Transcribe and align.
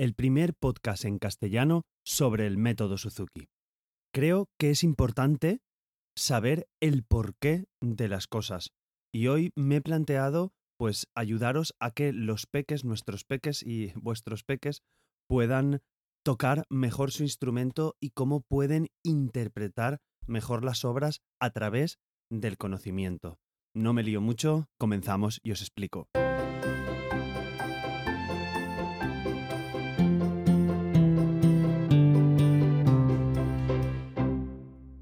el 0.00 0.14
primer 0.14 0.54
podcast 0.54 1.04
en 1.04 1.18
castellano 1.18 1.82
sobre 2.06 2.46
el 2.46 2.56
método 2.56 2.96
Suzuki. 2.96 3.48
Creo 4.14 4.46
que 4.58 4.70
es 4.70 4.82
importante 4.82 5.60
saber 6.16 6.68
el 6.80 7.04
porqué 7.04 7.66
de 7.82 8.08
las 8.08 8.26
cosas. 8.26 8.70
Y 9.12 9.26
hoy 9.26 9.52
me 9.56 9.76
he 9.76 9.80
planteado 9.82 10.52
pues 10.78 11.06
ayudaros 11.14 11.74
a 11.80 11.90
que 11.90 12.14
los 12.14 12.46
peques, 12.46 12.82
nuestros 12.82 13.24
peques 13.24 13.62
y 13.62 13.92
vuestros 13.94 14.42
peques 14.42 14.80
puedan 15.28 15.82
tocar 16.24 16.64
mejor 16.70 17.10
su 17.10 17.22
instrumento 17.22 17.94
y 18.00 18.12
cómo 18.12 18.40
pueden 18.40 18.86
interpretar 19.04 19.98
mejor 20.26 20.64
las 20.64 20.86
obras 20.86 21.20
a 21.42 21.50
través 21.50 21.98
del 22.30 22.56
conocimiento. 22.56 23.38
No 23.74 23.92
me 23.92 24.02
lío 24.02 24.22
mucho, 24.22 24.66
comenzamos 24.78 25.40
y 25.42 25.52
os 25.52 25.60
explico. 25.60 26.08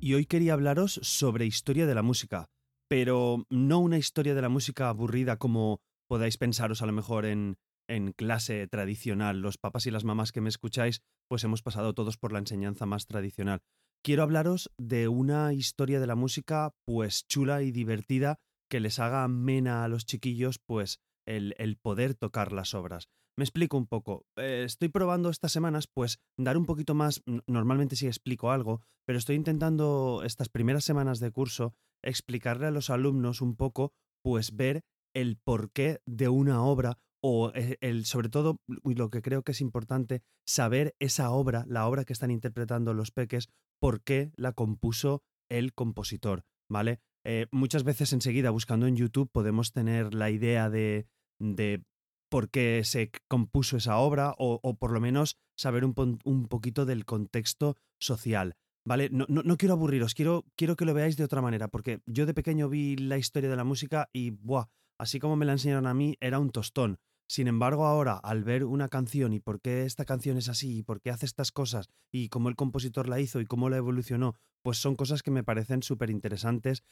Y 0.08 0.14
hoy 0.14 0.24
quería 0.24 0.54
hablaros 0.54 0.98
sobre 1.02 1.44
historia 1.44 1.84
de 1.84 1.94
la 1.94 2.00
música, 2.00 2.48
pero 2.88 3.44
no 3.50 3.78
una 3.78 3.98
historia 3.98 4.34
de 4.34 4.40
la 4.40 4.48
música 4.48 4.88
aburrida 4.88 5.36
como 5.36 5.82
podáis 6.08 6.38
pensaros 6.38 6.80
a 6.80 6.86
lo 6.86 6.94
mejor 6.94 7.26
en, 7.26 7.58
en 7.90 8.12
clase 8.12 8.66
tradicional. 8.68 9.42
Los 9.42 9.58
papás 9.58 9.84
y 9.84 9.90
las 9.90 10.04
mamás 10.04 10.32
que 10.32 10.40
me 10.40 10.48
escucháis, 10.48 11.02
pues 11.28 11.44
hemos 11.44 11.60
pasado 11.60 11.92
todos 11.92 12.16
por 12.16 12.32
la 12.32 12.38
enseñanza 12.38 12.86
más 12.86 13.04
tradicional. 13.04 13.60
Quiero 14.02 14.22
hablaros 14.22 14.70
de 14.78 15.08
una 15.08 15.52
historia 15.52 16.00
de 16.00 16.06
la 16.06 16.14
música, 16.14 16.72
pues 16.86 17.26
chula 17.26 17.60
y 17.60 17.70
divertida, 17.70 18.38
que 18.70 18.80
les 18.80 19.00
haga 19.00 19.24
amena 19.24 19.84
a 19.84 19.88
los 19.88 20.06
chiquillos, 20.06 20.58
pues 20.58 21.00
el, 21.26 21.54
el 21.58 21.76
poder 21.76 22.14
tocar 22.14 22.52
las 22.52 22.72
obras. 22.72 23.10
Me 23.38 23.44
explico 23.44 23.76
un 23.76 23.86
poco. 23.86 24.26
Eh, 24.34 24.64
estoy 24.66 24.88
probando 24.88 25.30
estas 25.30 25.52
semanas, 25.52 25.86
pues, 25.86 26.18
dar 26.36 26.58
un 26.58 26.66
poquito 26.66 26.96
más. 26.96 27.22
Normalmente 27.46 27.94
sí 27.94 28.08
explico 28.08 28.50
algo, 28.50 28.80
pero 29.06 29.16
estoy 29.16 29.36
intentando 29.36 30.22
estas 30.24 30.48
primeras 30.48 30.82
semanas 30.82 31.20
de 31.20 31.30
curso 31.30 31.76
explicarle 32.02 32.66
a 32.66 32.72
los 32.72 32.90
alumnos 32.90 33.40
un 33.40 33.54
poco, 33.54 33.92
pues, 34.24 34.56
ver 34.56 34.82
el 35.14 35.36
porqué 35.36 36.00
de 36.04 36.28
una 36.28 36.64
obra 36.64 36.98
o 37.22 37.52
eh, 37.54 37.78
el, 37.80 38.06
sobre 38.06 38.28
todo, 38.28 38.56
lo 38.66 39.08
que 39.08 39.22
creo 39.22 39.44
que 39.44 39.52
es 39.52 39.60
importante, 39.60 40.24
saber 40.44 40.96
esa 40.98 41.30
obra, 41.30 41.64
la 41.68 41.86
obra 41.86 42.04
que 42.04 42.14
están 42.14 42.32
interpretando 42.32 42.92
los 42.92 43.12
peques, 43.12 43.50
por 43.80 44.02
qué 44.02 44.32
la 44.34 44.50
compuso 44.50 45.22
el 45.48 45.74
compositor, 45.74 46.42
¿vale? 46.68 46.98
Eh, 47.24 47.46
muchas 47.52 47.84
veces 47.84 48.12
enseguida 48.12 48.50
buscando 48.50 48.88
en 48.88 48.96
YouTube 48.96 49.30
podemos 49.30 49.70
tener 49.70 50.12
la 50.12 50.28
idea 50.30 50.70
de, 50.70 51.06
de 51.38 51.84
por 52.28 52.50
qué 52.50 52.82
se 52.84 53.10
compuso 53.28 53.76
esa 53.76 53.98
obra 53.98 54.34
o, 54.38 54.76
por 54.78 54.92
lo 54.92 55.00
menos 55.00 55.36
saber 55.56 55.84
un, 55.84 56.18
un, 56.24 56.46
poquito 56.46 56.86
del 56.86 57.04
contexto 57.04 57.76
social. 57.98 58.56
¿Vale? 58.86 59.10
No, 59.10 59.26
no, 59.28 59.56
quiero 59.56 59.74
aburriros, 59.74 60.14
quiero, 60.14 60.46
quiero 60.56 60.76
que 60.76 60.86
lo 60.86 60.94
veáis 60.94 61.16
de 61.16 61.24
otra 61.24 61.42
manera, 61.42 61.68
porque 61.68 62.00
yo 62.06 62.24
de 62.24 62.32
pequeño 62.32 62.70
vi 62.70 62.96
la 62.96 63.18
historia 63.18 63.50
de 63.50 63.56
la 63.56 63.64
música 63.64 64.08
y, 64.14 64.30
¡buah! 64.30 64.66
Así 64.98 65.20
como 65.20 65.36
me 65.36 65.44
la 65.44 65.52
enseñaron 65.52 65.86
a 65.86 65.94
mí, 65.94 66.16
era 66.20 66.38
un 66.38 66.50
tostón. 66.50 66.98
Sin 67.30 67.46
embargo, 67.46 67.84
ahora, 67.84 68.14
al 68.14 68.42
ver 68.42 68.64
una 68.64 68.88
canción 68.88 69.34
y 69.34 69.40
por 69.40 69.60
qué 69.60 69.84
esta 69.84 70.06
canción 70.06 70.38
es 70.38 70.48
así 70.48 70.78
y 70.78 70.82
por 70.82 71.02
qué 71.02 71.10
hace 71.10 71.26
estas 71.26 71.52
cosas 71.52 71.90
y 72.10 72.30
cómo 72.30 72.48
el 72.48 72.56
compositor 72.56 73.06
la 73.06 73.20
hizo 73.20 73.40
y 73.40 73.44
cómo 73.44 73.68
la 73.68 73.76
evolucionó, 73.76 74.34
pues 74.62 74.78
son 74.78 74.96
cosas 74.96 75.22
que 75.22 75.30
me 75.30 75.44
parecen 75.44 75.82
súper 75.82 76.08
interesantes 76.08 76.82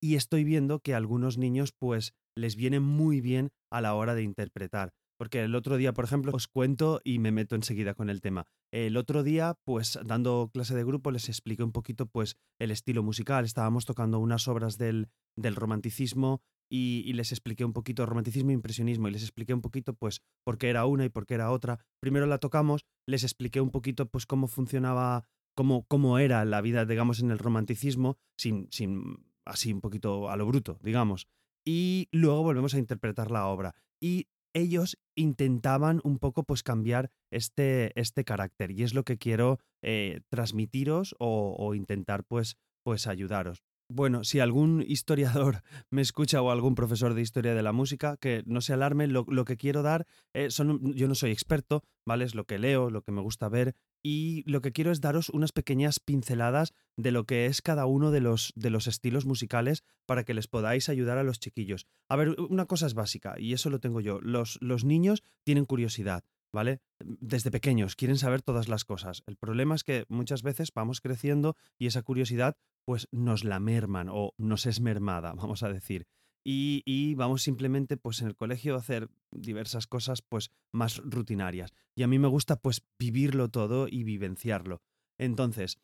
y 0.00 0.16
estoy 0.16 0.42
viendo 0.42 0.80
que 0.80 0.94
algunos 0.94 1.38
niños 1.38 1.72
pues 1.72 2.12
les 2.36 2.56
viene 2.56 2.80
muy 2.80 3.20
bien 3.20 3.50
a 3.70 3.80
la 3.80 3.94
hora 3.94 4.14
de 4.14 4.22
interpretar. 4.22 4.92
Porque 5.16 5.42
el 5.42 5.54
otro 5.54 5.76
día, 5.76 5.92
por 5.92 6.04
ejemplo, 6.04 6.32
os 6.34 6.48
cuento 6.48 7.00
y 7.04 7.18
me 7.18 7.30
meto 7.30 7.54
enseguida 7.54 7.94
con 7.94 8.10
el 8.10 8.20
tema. 8.20 8.46
El 8.72 8.96
otro 8.96 9.22
día, 9.22 9.54
pues 9.64 9.98
dando 10.04 10.50
clase 10.52 10.74
de 10.74 10.84
grupo, 10.84 11.12
les 11.12 11.28
expliqué 11.28 11.62
un 11.62 11.72
poquito 11.72 12.06
pues 12.06 12.36
el 12.58 12.72
estilo 12.72 13.02
musical. 13.02 13.44
Estábamos 13.44 13.84
tocando 13.84 14.18
unas 14.18 14.48
obras 14.48 14.76
del, 14.76 15.08
del 15.36 15.54
romanticismo 15.54 16.42
y, 16.68 17.12
les 17.12 17.30
expliqué 17.30 17.64
un 17.64 17.72
poquito 17.72 18.04
romanticismo 18.06 18.50
e 18.50 18.54
impresionismo 18.54 19.06
y 19.06 19.12
les 19.12 19.22
expliqué 19.22 19.54
un 19.54 19.60
poquito 19.60 19.94
pues 19.94 20.20
por 20.44 20.58
qué 20.58 20.70
era 20.70 20.86
una 20.86 21.04
y 21.04 21.08
por 21.10 21.26
qué 21.26 21.34
era 21.34 21.52
otra. 21.52 21.78
Primero 22.00 22.26
la 22.26 22.38
tocamos, 22.38 22.84
les 23.06 23.22
expliqué 23.22 23.60
un 23.60 23.70
poquito 23.70 24.08
pues 24.08 24.26
cómo 24.26 24.48
funcionaba, 24.48 25.24
cómo, 25.54 25.84
cómo 25.86 26.18
era 26.18 26.44
la 26.44 26.60
vida, 26.60 26.84
digamos, 26.86 27.20
en 27.20 27.30
el 27.30 27.38
romanticismo, 27.38 28.16
sin, 28.36 28.66
sin 28.72 29.24
así 29.44 29.72
un 29.72 29.80
poquito 29.80 30.28
a 30.28 30.36
lo 30.36 30.46
bruto, 30.46 30.80
digamos 30.82 31.28
y 31.64 32.08
luego 32.12 32.42
volvemos 32.42 32.74
a 32.74 32.78
interpretar 32.78 33.30
la 33.30 33.46
obra. 33.46 33.74
Y 34.00 34.28
ellos 34.54 34.96
intentaban 35.16 36.00
un 36.04 36.18
poco 36.18 36.44
pues 36.44 36.62
cambiar 36.62 37.10
este, 37.30 37.98
este 38.00 38.24
carácter 38.24 38.70
y 38.70 38.84
es 38.84 38.94
lo 38.94 39.02
que 39.02 39.18
quiero 39.18 39.58
eh, 39.82 40.20
transmitiros 40.28 41.14
o, 41.18 41.74
intentar 41.74 42.24
pues, 42.24 42.56
pues 42.84 43.06
ayudaros. 43.06 43.62
Bueno, 43.90 44.24
si 44.24 44.40
algún 44.40 44.82
historiador 44.86 45.62
me 45.90 46.02
escucha 46.02 46.40
o 46.40 46.50
algún 46.50 46.74
profesor 46.74 47.14
de 47.14 47.22
historia 47.22 47.54
de 47.54 47.62
la 47.62 47.72
música, 47.72 48.16
que 48.16 48.42
no 48.46 48.60
se 48.60 48.72
alarme, 48.72 49.08
lo, 49.08 49.44
que 49.44 49.56
quiero 49.56 49.82
dar, 49.82 50.06
eh, 50.34 50.50
son, 50.50 50.94
yo 50.94 51.08
no 51.08 51.14
soy 51.14 51.32
experto, 51.32 51.82
¿vale? 52.06 52.24
Es 52.24 52.34
lo 52.34 52.44
que 52.44 52.58
leo, 52.58 52.90
lo 52.90 53.02
que 53.02 53.12
me 53.12 53.20
gusta 53.20 53.48
ver 53.48 53.74
y 54.06 54.44
lo 54.46 54.60
que 54.60 54.70
quiero 54.70 54.92
es 54.92 55.00
daros 55.00 55.30
unas 55.30 55.52
pequeñas 55.52 55.98
pinceladas 55.98 56.74
de 56.96 57.10
lo 57.10 57.24
que 57.24 57.46
es 57.46 57.62
cada 57.62 57.86
uno 57.86 58.10
de 58.10 58.20
los, 58.20 58.52
de 58.54 58.68
los 58.68 58.86
estilos 58.86 59.24
musicales 59.24 59.82
para 60.04 60.24
que 60.24 60.34
les 60.34 60.46
podáis 60.46 60.90
ayudar 60.90 61.16
a 61.16 61.22
los 61.24 61.40
chiquillos. 61.40 61.86
A 62.10 62.16
ver, 62.16 62.36
una 62.38 62.66
cosa 62.66 62.86
es 62.86 62.92
básica 62.92 63.34
y 63.38 63.54
eso 63.54 63.70
lo 63.70 63.80
tengo 63.80 64.02
yo. 64.02 64.20
Los, 64.20 64.58
los 64.60 64.84
niños 64.84 65.24
tienen 65.42 65.64
curiosidad. 65.64 66.22
¿Vale? 66.52 66.78
Desde 67.00 67.50
pequeños 67.50 67.96
quieren 67.96 68.16
saber 68.16 68.40
todas 68.40 68.68
las 68.68 68.84
cosas. 68.84 69.24
El 69.26 69.34
problema 69.34 69.74
es 69.74 69.82
que 69.82 70.04
muchas 70.08 70.44
veces 70.44 70.70
vamos 70.72 71.00
creciendo 71.00 71.56
y 71.80 71.88
esa 71.88 72.02
curiosidad 72.02 72.56
pues 72.84 73.08
nos 73.10 73.42
la 73.42 73.58
merman 73.58 74.08
o 74.08 74.34
nos 74.38 74.66
es 74.66 74.80
mermada, 74.80 75.32
vamos 75.36 75.64
a 75.64 75.72
decir 75.72 76.06
y, 76.44 77.14
vamos 77.14 77.42
simplemente 77.42 77.96
pues 77.96 78.20
en 78.20 78.28
el 78.28 78.36
colegio 78.36 78.74
a 78.74 78.78
hacer 78.78 79.08
diversas 79.32 79.86
cosas 79.86 80.20
pues 80.22 80.50
más 80.72 80.98
rutinarias. 80.98 81.72
Y 81.96 82.02
a 82.02 82.06
mí 82.06 82.18
me 82.18 82.28
gusta 82.28 82.56
pues 82.56 82.82
vivirlo 82.98 83.48
todo 83.48 83.88
y 83.88 84.04
vivenciarlo. 84.04 84.82
Entonces, 85.18 85.78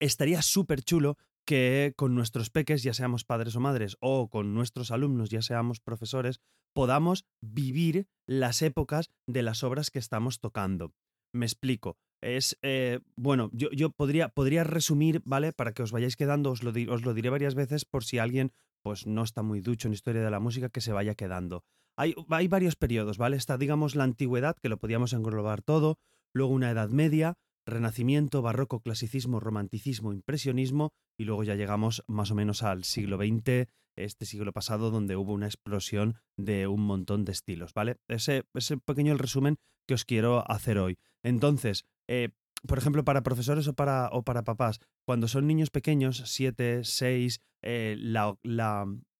estaría 0.00 0.42
súper 0.42 0.82
chulo 0.82 1.16
que 1.46 1.94
con 1.96 2.14
nuestros 2.14 2.50
peques, 2.50 2.82
ya 2.82 2.92
seamos 2.92 3.24
padres 3.24 3.56
o 3.56 3.60
madres, 3.60 3.96
o 4.00 4.28
con 4.28 4.52
nuestros 4.52 4.90
alumnos, 4.90 5.30
ya 5.30 5.40
seamos 5.40 5.80
profesores, 5.80 6.40
podamos 6.74 7.24
vivir 7.40 8.06
las 8.26 8.60
épocas 8.60 9.10
de 9.26 9.42
las 9.42 9.64
obras 9.64 9.90
que 9.90 9.98
estamos 9.98 10.40
tocando. 10.40 10.92
Me 11.32 11.46
explico. 11.46 11.96
Es, 12.20 12.58
eh, 12.62 13.00
bueno, 13.16 13.48
yo, 13.52 13.70
yo 13.70 13.90
podría, 13.90 14.28
podría, 14.28 14.64
resumir, 14.64 15.22
¿vale? 15.24 15.52
Para 15.52 15.72
que 15.72 15.82
os 15.82 15.92
vayáis 15.92 16.16
quedando, 16.16 16.50
os 16.50 16.62
lo, 16.62 16.72
os 16.92 17.04
lo 17.04 17.14
diré 17.14 17.30
varias 17.30 17.54
veces 17.54 17.84
por 17.84 18.04
si 18.04 18.18
alguien 18.18 18.52
pues 18.88 19.06
no 19.06 19.22
está 19.22 19.42
muy 19.42 19.60
ducho 19.60 19.86
en 19.86 19.92
historia 19.92 20.22
de 20.22 20.30
la 20.30 20.40
música 20.40 20.70
que 20.70 20.80
se 20.80 20.94
vaya 20.94 21.14
quedando. 21.14 21.62
Hay, 21.94 22.14
hay 22.30 22.48
varios 22.48 22.74
periodos, 22.74 23.18
¿vale? 23.18 23.36
Está, 23.36 23.58
digamos, 23.58 23.94
la 23.94 24.04
antigüedad, 24.04 24.56
que 24.62 24.70
lo 24.70 24.78
podíamos 24.78 25.12
englobar 25.12 25.60
todo, 25.60 25.98
luego 26.32 26.54
una 26.54 26.70
edad 26.70 26.88
media, 26.88 27.34
renacimiento, 27.66 28.40
barroco, 28.40 28.80
clasicismo, 28.80 29.40
romanticismo, 29.40 30.14
impresionismo, 30.14 30.94
y 31.18 31.24
luego 31.24 31.44
ya 31.44 31.54
llegamos 31.54 32.02
más 32.06 32.30
o 32.30 32.34
menos 32.34 32.62
al 32.62 32.84
siglo 32.84 33.18
XX, 33.18 33.68
este 33.94 34.24
siglo 34.24 34.54
pasado, 34.54 34.90
donde 34.90 35.16
hubo 35.16 35.34
una 35.34 35.48
explosión 35.48 36.16
de 36.38 36.66
un 36.66 36.80
montón 36.80 37.26
de 37.26 37.32
estilos, 37.32 37.74
¿vale? 37.74 37.98
Ese, 38.08 38.44
ese 38.54 38.78
pequeño 38.78 39.12
el 39.12 39.18
resumen 39.18 39.58
que 39.86 39.92
os 39.92 40.06
quiero 40.06 40.50
hacer 40.50 40.78
hoy. 40.78 40.96
Entonces, 41.22 41.84
eh, 42.08 42.30
por 42.66 42.78
ejemplo, 42.78 43.04
para 43.04 43.22
profesores 43.22 43.68
o 43.68 43.74
para, 43.74 44.08
o 44.12 44.22
para 44.22 44.44
papás, 44.44 44.80
cuando 45.06 45.28
son 45.28 45.46
niños 45.46 45.70
pequeños, 45.70 46.22
7, 46.26 46.80
6, 46.84 47.40
eh, 47.62 47.96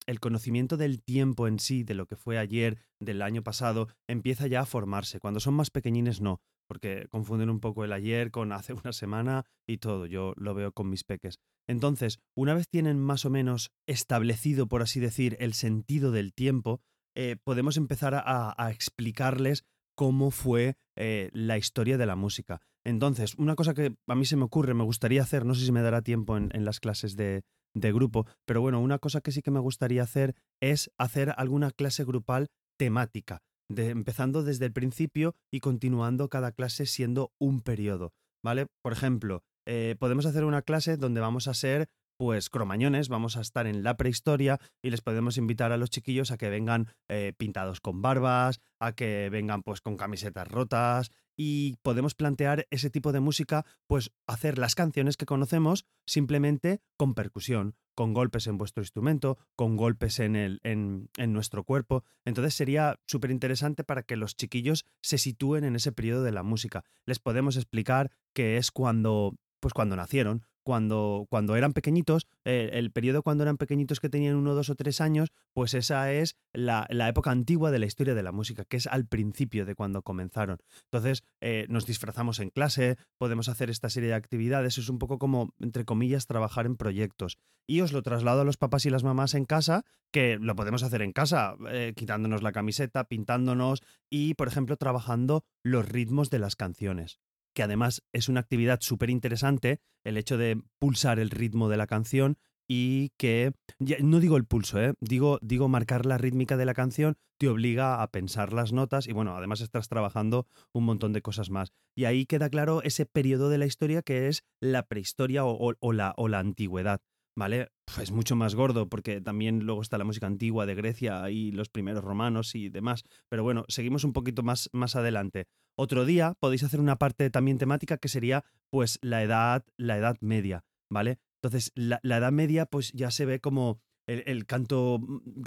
el 0.07 0.19
conocimiento 0.19 0.75
del 0.77 1.01
tiempo 1.01 1.47
en 1.47 1.59
sí, 1.59 1.83
de 1.83 1.93
lo 1.93 2.07
que 2.07 2.15
fue 2.15 2.37
ayer, 2.37 2.79
del 2.99 3.21
año 3.21 3.43
pasado, 3.43 3.87
empieza 4.07 4.47
ya 4.47 4.61
a 4.61 4.65
formarse. 4.65 5.19
Cuando 5.19 5.39
son 5.39 5.53
más 5.53 5.69
pequeñines 5.69 6.19
no, 6.19 6.41
porque 6.67 7.07
confunden 7.09 7.49
un 7.49 7.59
poco 7.59 7.83
el 7.83 7.93
ayer 7.93 8.31
con 8.31 8.51
hace 8.51 8.73
una 8.73 8.93
semana 8.93 9.45
y 9.67 9.77
todo. 9.77 10.05
Yo 10.05 10.33
lo 10.37 10.53
veo 10.53 10.71
con 10.71 10.89
mis 10.89 11.03
peques. 11.03 11.39
Entonces, 11.67 12.19
una 12.35 12.53
vez 12.53 12.67
tienen 12.69 12.99
más 12.99 13.25
o 13.25 13.29
menos 13.29 13.71
establecido, 13.87 14.67
por 14.67 14.81
así 14.81 14.99
decir, 14.99 15.35
el 15.39 15.53
sentido 15.53 16.11
del 16.11 16.33
tiempo, 16.33 16.81
eh, 17.15 17.37
podemos 17.43 17.77
empezar 17.77 18.13
a, 18.15 18.71
explicarles 18.71 19.65
cómo 19.99 20.31
fue 20.31 20.77
eh, 20.95 21.29
la 21.33 21.57
historia 21.57 21.97
de 21.97 22.05
la 22.05 22.15
música. 22.15 22.61
Entonces, 22.85 23.35
una 23.35 23.55
cosa 23.55 23.73
que 23.73 23.97
a 24.07 24.15
mí 24.15 24.23
se 24.23 24.37
me 24.37 24.45
ocurre, 24.45 24.73
me 24.73 24.85
gustaría 24.85 25.21
hacer, 25.21 25.45
no 25.45 25.53
sé 25.53 25.65
si 25.65 25.73
me 25.73 25.81
dará 25.81 26.01
tiempo 26.01 26.37
en, 26.37 26.63
las 26.63 26.79
clases 26.79 27.17
de, 27.17 27.43
grupo, 27.75 28.25
pero 28.45 28.61
bueno, 28.61 28.79
una 28.79 28.99
cosa 28.99 29.19
que 29.19 29.33
sí 29.33 29.41
que 29.41 29.51
me 29.51 29.59
gustaría 29.59 30.01
hacer 30.01 30.35
es 30.61 30.89
hacer 30.97 31.33
alguna 31.35 31.71
clase 31.71 32.05
grupal 32.05 32.47
temática, 32.77 33.39
de, 33.69 33.89
empezando 33.89 34.41
desde 34.41 34.67
el 34.67 34.71
principio 34.71 35.35
y 35.51 35.59
continuando 35.59 36.29
cada 36.29 36.53
clase 36.53 36.85
siendo 36.85 37.33
un 37.37 37.59
periodo, 37.59 38.13
¿vale? 38.41 38.67
Por 38.81 38.93
ejemplo, 38.93 39.43
eh, 39.67 39.97
podemos 39.99 40.25
hacer 40.25 40.45
una 40.45 40.61
clase 40.61 40.95
donde 40.95 41.19
vamos 41.19 41.49
a 41.49 41.53
ser 41.53 41.89
pues 42.19 42.49
cromañones, 42.49 43.07
vamos 43.07 43.37
a 43.37 43.41
estar 43.41 43.65
en 43.65 43.81
la 43.81 43.95
prehistoria 43.95 44.59
y 44.83 44.89
les 44.89 44.99
podemos 44.99 45.37
invitar 45.37 45.71
a 45.71 45.77
los 45.77 45.89
chiquillos 45.89 46.31
a 46.31 46.37
que 46.37 46.49
vengan 46.49 46.89
eh, 47.07 47.31
pintados 47.37 47.79
con 47.79 48.01
barbas, 48.01 48.59
a 48.77 48.91
que 48.91 49.29
vengan 49.31 49.63
pues 49.63 49.79
con 49.79 49.95
camisetas 49.95 50.45
rotas 50.49 51.11
y 51.37 51.77
podemos 51.81 52.15
plantear 52.15 52.67
ese 52.71 52.89
tipo 52.89 53.13
de 53.13 53.21
música, 53.21 53.65
pues 53.87 54.11
hacer 54.27 54.57
las 54.57 54.75
canciones 54.75 55.15
que 55.15 55.25
conocemos 55.25 55.85
simplemente 56.05 56.81
con 56.97 57.13
percusión, 57.13 57.75
con 57.95 58.13
golpes 58.13 58.47
en 58.47 58.57
vuestro 58.57 58.83
instrumento, 58.83 59.37
con 59.55 59.77
golpes 59.77 60.19
en, 60.19 60.35
el, 60.35 60.59
en, 60.63 61.07
en 61.15 61.31
nuestro 61.31 61.63
cuerpo. 61.63 62.03
Entonces 62.25 62.53
sería 62.53 62.99
súper 63.07 63.31
interesante 63.31 63.85
para 63.85 64.03
que 64.03 64.17
los 64.17 64.35
chiquillos 64.35 64.83
se 65.01 65.17
sitúen 65.17 65.63
en 65.63 65.77
ese 65.77 65.93
periodo 65.93 66.23
de 66.23 66.33
la 66.33 66.43
música. 66.43 66.83
Les 67.05 67.19
podemos 67.19 67.55
explicar 67.55 68.11
que 68.33 68.57
es 68.57 68.71
cuando, 68.71 69.37
pues 69.61 69.73
cuando 69.73 69.95
nacieron, 69.95 70.43
cuando, 70.63 71.27
cuando 71.29 71.55
eran 71.55 71.73
pequeñitos, 71.73 72.27
eh, 72.45 72.69
el 72.73 72.91
periodo 72.91 73.23
cuando 73.23 73.43
eran 73.43 73.57
pequeñitos 73.57 73.99
que 73.99 74.09
tenían 74.09 74.35
uno, 74.35 74.53
dos 74.53 74.69
o 74.69 74.75
tres 74.75 75.01
años, 75.01 75.29
pues 75.53 75.73
esa 75.73 76.11
es 76.11 76.35
la, 76.53 76.87
época 77.09 77.31
antigua 77.31 77.71
de 77.71 77.79
la 77.79 77.85
historia 77.85 78.13
de 78.13 78.23
la 78.23 78.31
música, 78.31 78.65
que 78.65 78.77
es 78.77 78.87
al 78.87 79.07
principio 79.07 79.65
de 79.65 79.75
cuando 79.75 80.01
comenzaron. 80.01 80.59
Entonces, 80.83 81.23
eh, 81.41 81.65
nos 81.69 81.85
disfrazamos 81.85 82.39
en 82.39 82.49
clase, 82.49 82.97
podemos 83.17 83.49
hacer 83.49 83.69
esta 83.69 83.89
serie 83.89 84.09
de 84.09 84.15
actividades, 84.15 84.77
es 84.77 84.89
un 84.89 84.99
poco 84.99 85.17
como, 85.17 85.53
entre 85.59 85.85
comillas, 85.85 86.27
trabajar 86.27 86.65
en 86.65 86.77
proyectos. 86.77 87.37
Y 87.67 87.81
os 87.81 87.93
lo 87.93 88.01
traslado 88.01 88.41
a 88.41 88.45
los 88.45 88.57
papás 88.57 88.85
y 88.85 88.89
las 88.89 89.03
mamás 89.03 89.33
en 89.35 89.45
casa, 89.45 89.83
que 90.11 90.37
lo 90.39 90.55
podemos 90.55 90.83
hacer 90.83 91.01
en 91.01 91.13
casa, 91.13 91.55
eh, 91.69 91.93
quitándonos 91.95 92.41
la 92.41 92.51
camiseta, 92.51 93.03
pintándonos 93.03 93.81
y, 94.09 94.33
por 94.33 94.47
ejemplo, 94.47 94.75
trabajando 94.77 95.43
los 95.63 95.87
ritmos 95.87 96.29
de 96.29 96.39
las 96.39 96.55
canciones 96.55 97.19
que 97.59 97.63
además 97.63 98.03
es 98.13 98.29
una 98.29 98.39
actividad 98.39 98.79
súper 98.79 99.09
interesante, 99.09 99.81
el 100.05 100.15
hecho 100.15 100.37
de 100.37 100.61
pulsar 100.79 101.19
el 101.19 101.29
ritmo 101.29 101.67
de 101.67 101.75
la 101.75 101.87
canción 101.87 102.37
y 102.69 103.09
que, 103.17 103.51
no 103.99 104.21
digo 104.21 104.37
el 104.37 104.45
pulso, 104.45 104.81
¿eh? 104.81 104.93
digo, 105.01 105.39
digo 105.41 105.67
marcar 105.67 106.05
la 106.05 106.17
rítmica 106.17 106.55
de 106.55 106.63
la 106.63 106.73
canción, 106.73 107.17
te 107.37 107.49
obliga 107.49 108.01
a 108.01 108.11
pensar 108.11 108.53
las 108.53 108.71
notas 108.71 109.09
y 109.09 109.11
bueno, 109.11 109.35
además 109.35 109.59
estás 109.59 109.89
trabajando 109.89 110.47
un 110.71 110.85
montón 110.85 111.11
de 111.11 111.21
cosas 111.21 111.49
más. 111.49 111.73
Y 111.97 112.05
ahí 112.05 112.25
queda 112.25 112.49
claro 112.49 112.81
ese 112.81 113.05
periodo 113.05 113.49
de 113.49 113.57
la 113.57 113.65
historia 113.65 114.03
que 114.03 114.29
es 114.29 114.45
la 114.61 114.87
prehistoria 114.87 115.43
o, 115.43 115.91
la, 115.91 116.13
o 116.15 116.29
la 116.29 116.39
antigüedad. 116.39 117.01
¿Vale? 117.35 117.69
Es 118.01 118.11
mucho 118.11 118.35
más 118.35 118.55
gordo 118.55 118.89
porque 118.89 119.21
también 119.21 119.59
luego 119.65 119.81
está 119.81 119.97
la 119.97 120.03
música 120.03 120.27
antigua 120.27 120.65
de 120.65 120.75
Grecia 120.75 121.29
y 121.29 121.51
los 121.51 121.69
primeros 121.69 122.03
romanos 122.03 122.53
y 122.55 122.69
demás. 122.69 123.03
Pero 123.29 123.43
bueno, 123.43 123.65
seguimos 123.69 124.03
un 124.03 124.11
poquito 124.11 124.43
más, 124.43 124.69
más 124.73 124.95
adelante. 124.95 125.47
Otro 125.81 126.03
día 126.03 126.33
podéis 126.41 126.63
hacer 126.63 126.81
una 126.81 126.97
parte 126.97 127.29
también 127.29 127.57
temática 127.57 127.95
que 127.95 128.09
sería 128.09 128.43
pues 128.69 128.99
la 129.01 129.23
edad, 129.23 129.63
la 129.77 129.95
edad 129.95 130.17
media, 130.19 130.65
¿vale? 130.91 131.19
Entonces, 131.41 131.71
la, 131.73 132.01
edad 132.03 132.33
media 132.33 132.65
pues 132.65 132.91
ya 132.91 133.11
se 133.11 133.25
ve 133.25 133.39
como 133.39 133.79
el, 134.05 134.45
canto 134.45 134.99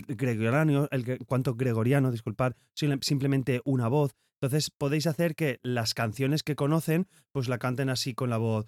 gregoriano, 0.09 0.89
el 0.91 1.19
canto 1.27 1.55
gregoriano, 1.55 2.11
disculpad, 2.11 2.55
simplemente 2.75 3.61
una 3.67 3.89
voz. 3.89 4.13
Entonces 4.41 4.71
podéis 4.71 5.07
hacer 5.07 5.35
que 5.35 5.61
las 5.63 5.93
canciones 5.93 6.43
que 6.43 6.57
conocen 6.57 7.09
pues 7.33 7.49
la 7.49 7.59
canten 7.59 7.91
así 7.91 8.15
con 8.15 8.31
la 8.31 8.39
voz. 8.39 8.65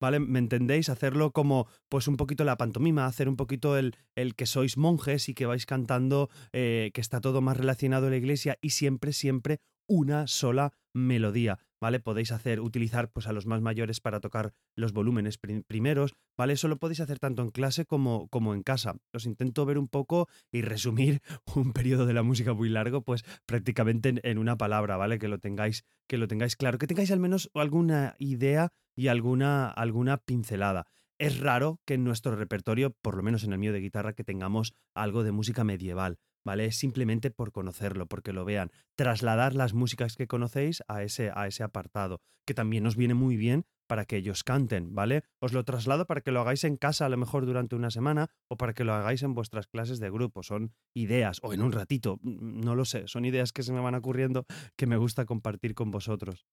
¿Vale? 0.00 0.18
¿Me 0.20 0.38
entendéis? 0.38 0.88
Hacerlo 0.88 1.30
como, 1.30 1.66
pues 1.88 2.08
un 2.08 2.16
poquito 2.16 2.44
la 2.44 2.56
pantomima, 2.56 3.06
hacer 3.06 3.28
un 3.28 3.36
poquito 3.36 3.76
el, 3.76 3.96
el 4.16 4.34
que 4.34 4.46
sois 4.46 4.76
monjes 4.76 5.28
y 5.28 5.34
que 5.34 5.46
vais 5.46 5.66
cantando, 5.66 6.30
eh, 6.52 6.90
que 6.94 7.00
está 7.00 7.20
todo 7.20 7.40
más 7.40 7.56
relacionado 7.56 8.06
a 8.06 8.10
la 8.10 8.16
iglesia 8.16 8.58
y 8.60 8.70
siempre, 8.70 9.12
siempre 9.12 9.58
una 9.90 10.28
sola 10.28 10.72
melodía, 10.94 11.58
¿vale? 11.80 11.98
Podéis 11.98 12.30
hacer, 12.30 12.60
utilizar 12.60 13.10
pues 13.10 13.26
a 13.26 13.32
los 13.32 13.46
más 13.46 13.60
mayores 13.60 14.00
para 14.00 14.20
tocar 14.20 14.52
los 14.76 14.92
volúmenes 14.92 15.36
primeros, 15.36 16.14
¿vale? 16.38 16.52
Eso 16.52 16.68
lo 16.68 16.78
podéis 16.78 17.00
hacer 17.00 17.18
tanto 17.18 17.42
en 17.42 17.50
clase 17.50 17.86
como, 17.86 18.28
como 18.28 18.54
en 18.54 18.62
casa. 18.62 18.94
Os 19.12 19.26
intento 19.26 19.66
ver 19.66 19.78
un 19.78 19.88
poco 19.88 20.28
y 20.52 20.62
resumir 20.62 21.22
un 21.56 21.72
periodo 21.72 22.06
de 22.06 22.14
la 22.14 22.22
música 22.22 22.54
muy 22.54 22.68
largo, 22.68 23.02
pues 23.02 23.24
prácticamente 23.46 24.10
en, 24.10 24.20
en 24.22 24.38
una 24.38 24.56
palabra, 24.56 24.96
¿vale? 24.96 25.18
Que 25.18 25.26
lo 25.26 25.38
tengáis, 25.38 25.84
que 26.08 26.18
lo 26.18 26.28
tengáis 26.28 26.54
claro, 26.54 26.78
que 26.78 26.86
tengáis 26.86 27.10
al 27.10 27.18
menos 27.18 27.50
alguna 27.54 28.14
idea 28.20 28.72
y 28.94 29.08
alguna, 29.08 29.68
alguna 29.70 30.18
pincelada. 30.18 30.86
Es 31.18 31.40
raro 31.40 31.80
que 31.84 31.94
en 31.94 32.04
nuestro 32.04 32.36
repertorio, 32.36 32.94
por 33.02 33.16
lo 33.16 33.24
menos 33.24 33.42
en 33.42 33.52
el 33.52 33.58
mío 33.58 33.72
de 33.72 33.80
guitarra, 33.80 34.12
que 34.12 34.24
tengamos 34.24 34.72
algo 34.94 35.24
de 35.24 35.32
música 35.32 35.64
medieval, 35.64 36.18
¿vale? 36.44 36.66
Es 36.66 36.76
simplemente 36.76 37.30
por 37.30 37.52
conocerlo, 37.52 38.06
porque 38.06 38.32
lo 38.32 38.44
vean. 38.44 38.70
Trasladar 38.96 39.54
las 39.54 39.74
músicas 39.74 40.16
que 40.16 40.26
conocéis 40.26 40.82
a 40.88 41.02
ese, 41.02 41.30
a 41.34 41.46
ese 41.46 41.62
apartado, 41.62 42.20
que 42.46 42.54
también 42.54 42.84
nos 42.84 42.96
viene 42.96 43.14
muy 43.14 43.36
bien 43.36 43.64
para 43.90 44.04
que 44.04 44.16
ellos 44.16 44.44
canten, 44.44 44.94
¿vale? 44.94 45.24
Os 45.40 45.52
lo 45.52 45.64
traslado 45.64 46.06
para 46.06 46.20
que 46.20 46.30
lo 46.30 46.40
hagáis 46.40 46.62
en 46.62 46.76
casa 46.76 47.06
a 47.06 47.08
lo 47.08 47.16
mejor 47.16 47.44
durante 47.44 47.74
una 47.74 47.90
semana 47.90 48.28
o 48.48 48.56
para 48.56 48.72
que 48.72 48.84
lo 48.84 48.94
hagáis 48.94 49.24
en 49.24 49.34
vuestras 49.34 49.66
clases 49.66 49.98
de 49.98 50.10
grupo. 50.10 50.44
Son 50.44 50.72
ideas, 50.94 51.40
o 51.42 51.52
en 51.52 51.60
un 51.60 51.72
ratito, 51.72 52.20
no 52.22 52.76
lo 52.76 52.84
sé, 52.84 53.08
son 53.08 53.24
ideas 53.24 53.52
que 53.52 53.64
se 53.64 53.72
me 53.72 53.80
van 53.80 53.96
ocurriendo 53.96 54.46
que 54.76 54.86
me 54.86 54.96
gusta 54.96 55.24
compartir 55.24 55.74
con 55.74 55.90
vosotros. 55.90 56.46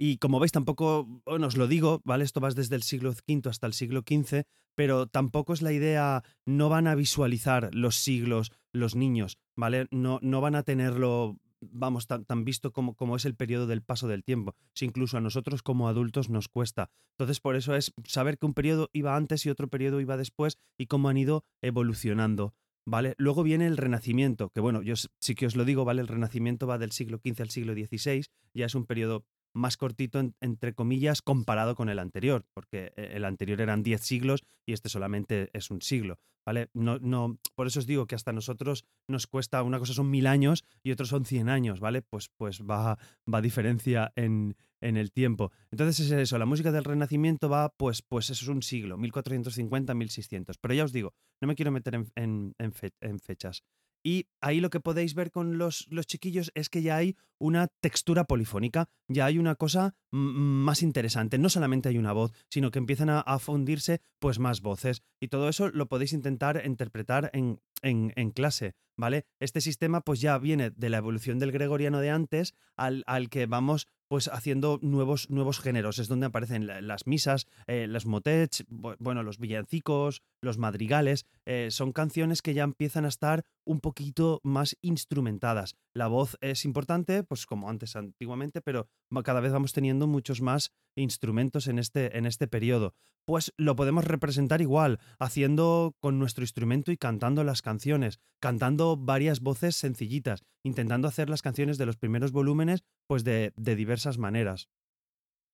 Y 0.00 0.18
como 0.18 0.38
veis, 0.38 0.52
tampoco, 0.52 1.20
bueno, 1.26 1.48
os 1.48 1.56
lo 1.56 1.66
digo, 1.66 2.00
¿vale? 2.04 2.22
Esto 2.22 2.40
va 2.40 2.50
desde 2.50 2.76
el 2.76 2.84
siglo 2.84 3.10
V 3.10 3.50
hasta 3.50 3.66
el 3.66 3.72
siglo 3.72 4.04
XV, 4.06 4.44
pero 4.76 5.08
tampoco 5.08 5.52
es 5.52 5.60
la 5.60 5.72
idea, 5.72 6.22
no 6.46 6.68
van 6.68 6.86
a 6.86 6.94
visualizar 6.94 7.74
los 7.74 7.96
siglos 7.96 8.52
los 8.72 8.94
niños, 8.94 9.38
¿vale? 9.56 9.88
No, 9.90 10.20
no 10.22 10.40
van 10.40 10.54
a 10.54 10.62
tenerlo, 10.62 11.36
vamos, 11.60 12.06
tan, 12.06 12.24
tan 12.24 12.44
visto 12.44 12.72
como, 12.72 12.94
como, 12.94 13.16
es 13.16 13.24
el 13.24 13.34
periodo 13.34 13.66
del 13.66 13.82
paso 13.82 14.06
del 14.06 14.22
tiempo. 14.22 14.54
Si 14.72 14.84
incluso 14.84 15.16
a 15.16 15.20
nosotros 15.20 15.64
como 15.64 15.88
adultos 15.88 16.30
nos 16.30 16.46
cuesta. 16.48 16.90
Entonces, 17.18 17.40
por 17.40 17.56
eso 17.56 17.74
es 17.74 17.92
saber 18.04 18.38
que 18.38 18.46
un 18.46 18.54
periodo 18.54 18.90
iba 18.92 19.16
antes 19.16 19.44
y 19.46 19.50
otro 19.50 19.66
periodo 19.66 20.00
iba 20.00 20.16
después 20.16 20.58
y 20.78 20.86
cómo 20.86 21.08
han 21.08 21.16
ido 21.16 21.44
evolucionando. 21.60 22.54
¿Vale? 22.86 23.14
Luego 23.18 23.42
viene 23.42 23.66
el 23.66 23.76
Renacimiento, 23.76 24.48
que 24.48 24.60
bueno, 24.60 24.80
yo 24.80 24.94
sí 24.96 25.34
que 25.34 25.44
os 25.44 25.56
lo 25.56 25.66
digo, 25.66 25.84
¿vale? 25.84 26.00
El 26.00 26.08
Renacimiento 26.08 26.66
va 26.66 26.78
del 26.78 26.92
siglo 26.92 27.18
XV 27.22 27.42
al 27.42 27.50
siglo 27.50 27.74
XVI, 27.74 28.24
ya 28.54 28.64
es 28.64 28.74
un 28.74 28.86
periodo 28.86 29.26
más 29.54 29.76
cortito, 29.76 30.20
entre 30.40 30.74
comillas, 30.74 31.22
comparado 31.22 31.74
con 31.74 31.88
el 31.88 31.98
anterior, 31.98 32.44
porque 32.54 32.92
eh, 32.96 33.12
el 33.14 33.24
anterior 33.24 33.60
eran 33.60 33.82
10 33.82 34.00
siglos 34.00 34.44
y 34.66 34.72
este 34.72 34.88
solamente 34.88 35.50
es 35.52 35.70
un 35.70 35.82
siglo, 35.82 36.18
¿vale? 36.46 36.68
No, 36.74 36.98
no, 36.98 37.38
por 37.54 37.66
eso 37.66 37.80
os 37.80 37.86
digo 37.86 38.06
que 38.06 38.14
hasta 38.14 38.32
nosotros 38.32 38.84
nos 39.08 39.26
cuesta, 39.26 39.62
una 39.62 39.78
cosa 39.78 39.94
son 39.94 40.10
mil 40.10 40.26
años 40.26 40.64
y 40.82 40.92
otros 40.92 41.08
son 41.08 41.24
100 41.24 41.48
años, 41.48 41.80
¿vale? 41.80 42.02
Pues, 42.02 42.30
pues 42.36 42.62
va, 42.62 42.98
va 43.32 43.40
diferencia 43.40 44.12
en, 44.16 44.56
en 44.80 44.96
el 44.96 45.12
tiempo. 45.12 45.52
Entonces 45.70 46.06
es 46.06 46.12
eso, 46.12 46.38
la 46.38 46.46
música 46.46 46.72
del 46.72 46.84
Renacimiento 46.84 47.48
va, 47.48 47.70
pues, 47.70 48.02
pues 48.02 48.30
eso 48.30 48.44
es 48.44 48.48
un 48.48 48.62
siglo, 48.62 48.98
1450-1600. 48.98 50.56
Pero 50.60 50.74
ya 50.74 50.84
os 50.84 50.92
digo, 50.92 51.14
no 51.40 51.48
me 51.48 51.54
quiero 51.54 51.72
meter 51.72 51.94
en, 51.94 52.54
en 52.58 53.20
fechas. 53.20 53.64
Y 54.08 54.26
ahí 54.40 54.60
lo 54.60 54.70
que 54.70 54.80
podéis 54.80 55.12
ver 55.12 55.30
con 55.30 55.58
los, 55.58 55.86
los, 55.90 56.06
chiquillos 56.06 56.50
es 56.54 56.70
que 56.70 56.80
ya 56.80 56.96
hay 56.96 57.14
una 57.36 57.68
textura 57.82 58.24
polifónica, 58.24 58.88
ya 59.06 59.26
hay 59.26 59.36
una 59.36 59.54
cosa 59.54 59.96
más 60.10 60.82
interesante. 60.82 61.38
No 61.38 61.48
solamente 61.48 61.88
hay 61.88 61.98
una 61.98 62.12
voz, 62.12 62.32
sino 62.50 62.70
que 62.70 62.78
empiezan 62.78 63.10
a, 63.10 63.38
fundirse 63.38 64.00
pues 64.18 64.38
más 64.38 64.60
voces. 64.60 65.02
Y 65.20 65.28
todo 65.28 65.48
eso 65.48 65.68
lo 65.68 65.86
podéis 65.86 66.12
intentar 66.12 66.62
interpretar 66.64 67.30
en, 67.32 67.60
en, 67.82 68.30
clase, 68.30 68.74
¿vale? 68.96 69.26
Este 69.40 69.60
sistema 69.60 70.00
pues 70.00 70.20
ya 70.20 70.36
viene 70.38 70.70
de 70.70 70.90
la 70.90 70.98
evolución 70.98 71.38
del 71.38 71.52
gregoriano 71.52 72.00
de 72.00 72.10
antes 72.10 72.54
al, 72.76 73.04
al 73.06 73.28
que 73.28 73.46
vamos 73.46 73.86
pues 74.08 74.28
haciendo 74.28 74.78
nuevos, 74.82 75.28
nuevos 75.30 75.60
géneros. 75.60 75.98
Es 75.98 76.08
donde 76.08 76.26
aparecen 76.26 76.66
las 76.66 77.06
misas, 77.06 77.46
eh, 77.66 77.86
los 77.86 78.06
motets, 78.06 78.64
bueno, 78.68 79.22
los 79.22 79.38
villancicos, 79.38 80.22
los 80.40 80.58
madrigales. 80.58 81.26
Eh, 81.44 81.68
son 81.70 81.92
canciones 81.92 82.42
que 82.42 82.54
ya 82.54 82.64
empiezan 82.64 83.04
a 83.04 83.08
estar 83.08 83.44
un 83.64 83.80
poquito 83.80 84.40
más 84.42 84.76
instrumentadas. 84.80 85.76
La 85.98 86.06
voz 86.06 86.38
es 86.40 86.64
importante, 86.64 87.24
pues 87.24 87.44
como 87.44 87.68
antes 87.68 87.96
antiguamente, 87.96 88.60
pero 88.60 88.86
cada 89.24 89.40
vez 89.40 89.50
vamos 89.50 89.72
teniendo 89.72 90.06
muchos 90.06 90.40
más 90.40 90.70
instrumentos 90.94 91.66
en 91.66 91.80
este, 91.80 92.16
en 92.16 92.24
este 92.24 92.46
periodo. 92.46 92.94
Pues 93.26 93.52
lo 93.56 93.74
podemos 93.74 94.04
representar 94.04 94.60
igual, 94.60 95.00
haciendo 95.18 95.96
con 95.98 96.20
nuestro 96.20 96.44
instrumento 96.44 96.92
y 96.92 96.98
cantando 96.98 97.42
las 97.42 97.62
canciones, 97.62 98.20
cantando 98.40 98.96
varias 98.96 99.40
voces 99.40 99.74
sencillitas, 99.74 100.44
intentando 100.62 101.08
hacer 101.08 101.28
las 101.28 101.42
canciones 101.42 101.78
de 101.78 101.86
los 101.86 101.96
primeros 101.96 102.30
volúmenes, 102.30 102.84
pues 103.08 103.24
de, 103.24 103.52
de 103.56 103.74
diversas 103.74 104.18
maneras. 104.18 104.68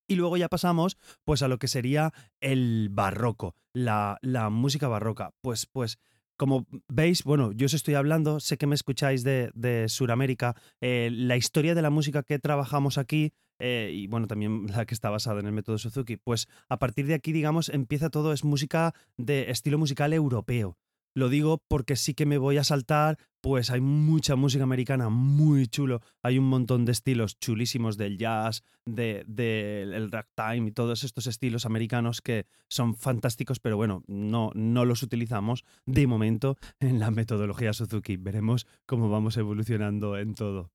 Y 0.06 0.16
luego 0.16 0.36
ya 0.36 0.50
pasamos 0.50 0.98
pues 1.24 1.40
a 1.40 1.48
lo 1.48 1.58
que 1.58 1.68
sería 1.68 2.12
el 2.42 2.90
barroco, 2.90 3.56
la, 3.72 4.18
la 4.20 4.50
música 4.50 4.88
barroca. 4.88 5.30
Pues, 5.40 5.64
pues 5.64 5.98
como 6.36 6.66
veis, 6.88 7.24
bueno, 7.24 7.52
yo 7.52 7.66
os 7.66 7.74
estoy 7.74 7.94
hablando, 7.94 8.40
sé 8.40 8.56
que 8.58 8.66
me 8.66 8.74
escucháis 8.74 9.22
de, 9.24 9.50
de 9.54 9.88
Sudamérica, 9.88 10.54
eh, 10.80 11.10
la 11.12 11.36
historia 11.36 11.74
de 11.74 11.82
la 11.82 11.90
música 11.90 12.22
que 12.22 12.38
trabajamos 12.38 12.98
aquí, 12.98 13.32
eh, 13.58 13.90
y 13.92 14.06
bueno, 14.08 14.26
también 14.26 14.66
la 14.76 14.86
que 14.86 14.94
está 14.94 15.10
basada 15.10 15.40
en 15.40 15.46
el 15.46 15.52
método 15.52 15.78
Suzuki, 15.78 16.16
pues 16.16 16.48
a 16.68 16.78
partir 16.78 17.06
de 17.06 17.14
aquí, 17.14 17.32
digamos, 17.32 17.68
empieza 17.68 18.10
todo, 18.10 18.32
es 18.32 18.44
música 18.44 18.94
de 19.16 19.50
estilo 19.50 19.78
musical 19.78 20.12
europeo. 20.12 20.76
Lo 21.14 21.28
digo 21.28 21.62
porque 21.68 21.94
sí 21.94 22.12
que 22.14 22.26
me 22.26 22.38
voy 22.38 22.58
a 22.58 22.64
saltar, 22.64 23.18
pues 23.40 23.70
hay 23.70 23.80
mucha 23.80 24.34
música 24.34 24.64
americana 24.64 25.08
muy 25.10 25.68
chulo. 25.68 26.00
Hay 26.22 26.38
un 26.38 26.48
montón 26.48 26.84
de 26.84 26.92
estilos 26.92 27.38
chulísimos 27.38 27.96
del 27.96 28.18
jazz, 28.18 28.62
del 28.84 29.24
de, 29.28 29.82
el 29.82 30.10
ragtime 30.10 30.68
y 30.68 30.72
todos 30.72 31.04
estos 31.04 31.28
estilos 31.28 31.66
americanos 31.66 32.20
que 32.20 32.46
son 32.68 32.96
fantásticos, 32.96 33.60
pero 33.60 33.76
bueno, 33.76 34.02
no, 34.08 34.50
no 34.54 34.84
los 34.84 35.04
utilizamos 35.04 35.64
de 35.86 36.06
momento 36.08 36.56
en 36.80 36.98
la 36.98 37.12
metodología 37.12 37.72
Suzuki. 37.72 38.16
Veremos 38.16 38.66
cómo 38.84 39.08
vamos 39.08 39.36
evolucionando 39.36 40.18
en 40.18 40.34
todo 40.34 40.73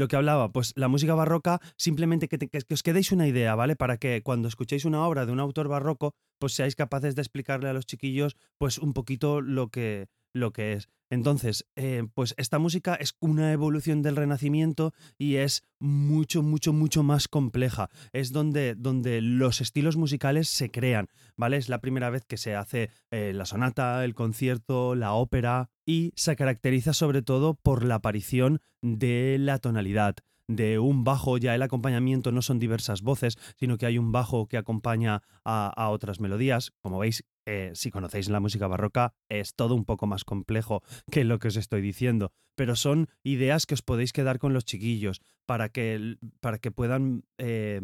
lo 0.00 0.08
que 0.08 0.16
hablaba, 0.16 0.50
pues 0.50 0.72
la 0.76 0.88
música 0.88 1.14
barroca, 1.14 1.60
simplemente 1.76 2.26
que, 2.26 2.38
os 2.72 2.82
quedéis 2.82 3.12
una 3.12 3.28
idea, 3.28 3.54
¿vale? 3.54 3.76
Para 3.76 3.98
que 3.98 4.22
cuando 4.22 4.48
escuchéis 4.48 4.84
una 4.84 5.06
obra 5.06 5.26
de 5.26 5.32
un 5.32 5.38
autor 5.38 5.68
barroco, 5.68 6.14
pues 6.38 6.54
seáis 6.54 6.74
capaces 6.74 7.14
de 7.14 7.22
explicarle 7.22 7.68
a 7.68 7.72
los 7.72 7.86
chiquillos, 7.86 8.36
pues 8.58 8.78
un 8.78 8.94
poquito 8.94 9.40
lo 9.40 9.68
que, 9.68 10.08
lo 10.32 10.52
que 10.52 10.74
es. 10.74 10.88
Entonces, 11.10 11.66
eh, 11.74 12.04
pues 12.14 12.34
esta 12.38 12.60
música 12.60 12.94
es 12.94 13.16
una 13.18 13.52
evolución 13.52 14.00
del 14.00 14.14
Renacimiento 14.14 14.94
y 15.18 15.36
es 15.36 15.64
mucho, 15.80 16.42
mucho, 16.42 16.72
mucho 16.72 17.02
más 17.02 17.26
compleja. 17.26 17.90
Es 18.12 18.32
donde, 18.32 18.76
donde 18.76 19.20
los 19.20 19.60
estilos 19.60 19.96
musicales 19.96 20.48
se 20.48 20.70
crean, 20.70 21.08
¿vale? 21.36 21.56
Es 21.56 21.68
la 21.68 21.80
primera 21.80 22.10
vez 22.10 22.24
que 22.24 22.36
se 22.36 22.54
hace 22.54 22.90
eh, 23.10 23.32
la 23.34 23.44
sonata, 23.44 24.04
el 24.04 24.14
concierto, 24.14 24.94
la 24.94 25.12
ópera 25.14 25.70
y 25.84 26.12
se 26.14 26.36
caracteriza 26.36 26.92
sobre 26.92 27.22
todo 27.22 27.54
por 27.54 27.84
la 27.84 27.96
aparición 27.96 28.60
de 28.80 29.36
la 29.40 29.58
tonalidad 29.58 30.14
de 30.56 30.80
un 30.80 31.04
bajo, 31.04 31.38
ya 31.38 31.54
el 31.54 31.62
acompañamiento 31.62 32.32
no 32.32 32.42
son 32.42 32.58
diversas 32.58 33.02
voces, 33.02 33.38
sino 33.56 33.78
que 33.78 33.86
hay 33.86 33.98
un 33.98 34.10
bajo 34.10 34.48
que 34.48 34.56
acompaña 34.56 35.22
a, 35.44 35.88
otras 35.90 36.18
melodías. 36.20 36.72
Como 36.80 36.98
veis, 36.98 37.24
eh, 37.52 37.72
si 37.74 37.90
conocéis 37.90 38.28
la 38.28 38.38
música 38.38 38.68
barroca, 38.68 39.12
es 39.28 39.56
todo 39.56 39.74
un 39.74 39.84
poco 39.84 40.06
más 40.06 40.22
complejo 40.22 40.84
que 41.10 41.24
lo 41.24 41.40
que 41.40 41.48
os 41.48 41.56
estoy 41.56 41.80
diciendo, 41.80 42.32
pero 42.54 42.76
son 42.76 43.08
ideas 43.24 43.66
que 43.66 43.74
os 43.74 43.82
podéis 43.82 44.12
quedar 44.12 44.38
con 44.38 44.52
los 44.52 44.64
chiquillos 44.64 45.20
para 45.46 45.68
que, 45.68 46.16
para 46.38 46.58
que 46.58 46.70
puedan 46.70 47.24
eh, 47.38 47.80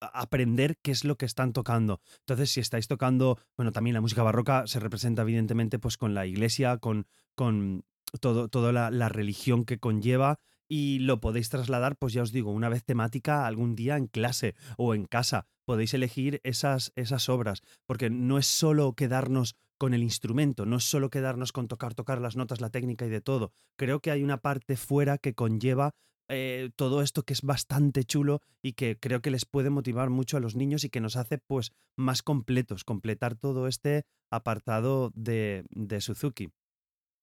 aprender 0.00 0.78
qué 0.82 0.90
es 0.90 1.04
lo 1.04 1.16
que 1.16 1.26
están 1.26 1.52
tocando. 1.52 2.00
Entonces, 2.22 2.50
si 2.50 2.58
estáis 2.58 2.88
tocando, 2.88 3.38
bueno, 3.56 3.70
también 3.70 3.94
la 3.94 4.00
música 4.00 4.24
barroca 4.24 4.66
se 4.66 4.80
representa 4.80 5.22
evidentemente 5.22 5.78
pues 5.78 5.96
con 5.96 6.12
la 6.12 6.26
iglesia, 6.26 6.78
con, 6.78 7.06
con 7.36 7.84
todo, 8.20 8.48
toda 8.48 8.72
la, 8.72 8.90
la, 8.90 9.08
religión 9.08 9.64
que 9.64 9.78
conlleva 9.78 10.40
y 10.74 11.00
lo 11.00 11.20
podéis 11.20 11.50
trasladar, 11.50 11.96
pues 11.98 12.14
ya 12.14 12.22
os 12.22 12.32
digo, 12.32 12.50
una 12.50 12.70
vez 12.70 12.82
temática 12.82 13.46
algún 13.46 13.76
día 13.76 13.98
en 13.98 14.06
clase 14.06 14.54
o 14.78 14.94
en 14.94 15.04
casa. 15.04 15.44
Podéis 15.66 15.92
elegir 15.92 16.40
esas, 16.44 16.92
esas 16.96 17.28
obras, 17.28 17.60
porque 17.86 18.08
no 18.08 18.38
es 18.38 18.46
solo 18.46 18.94
quedarnos 18.94 19.54
con 19.76 19.92
el 19.92 20.02
instrumento, 20.02 20.64
no 20.64 20.76
es 20.76 20.84
solo 20.84 21.10
quedarnos 21.10 21.52
con 21.52 21.68
tocar, 21.68 21.92
tocar 21.92 22.22
las 22.22 22.36
notas, 22.36 22.62
la 22.62 22.70
técnica 22.70 23.04
y 23.04 23.10
de 23.10 23.20
todo. 23.20 23.52
Creo 23.76 24.00
que 24.00 24.12
hay 24.12 24.22
una 24.22 24.38
parte 24.38 24.78
fuera 24.78 25.18
que 25.18 25.34
conlleva 25.34 25.90
eh, 26.30 26.70
todo 26.74 27.02
esto 27.02 27.24
que 27.24 27.34
es 27.34 27.42
bastante 27.42 28.04
chulo 28.04 28.40
y 28.62 28.72
que 28.72 28.98
creo 28.98 29.20
que 29.20 29.30
les 29.30 29.44
puede 29.44 29.68
motivar 29.68 30.08
mucho 30.08 30.38
a 30.38 30.40
los 30.40 30.56
niños 30.56 30.84
y 30.84 30.88
que 30.88 31.02
nos 31.02 31.16
hace 31.16 31.36
pues 31.36 31.72
más 31.98 32.22
completos, 32.22 32.84
completar 32.84 33.34
todo 33.34 33.68
este 33.68 34.04
apartado 34.30 35.12
de, 35.14 35.66
de 35.68 36.00
Suzuki. 36.00 36.48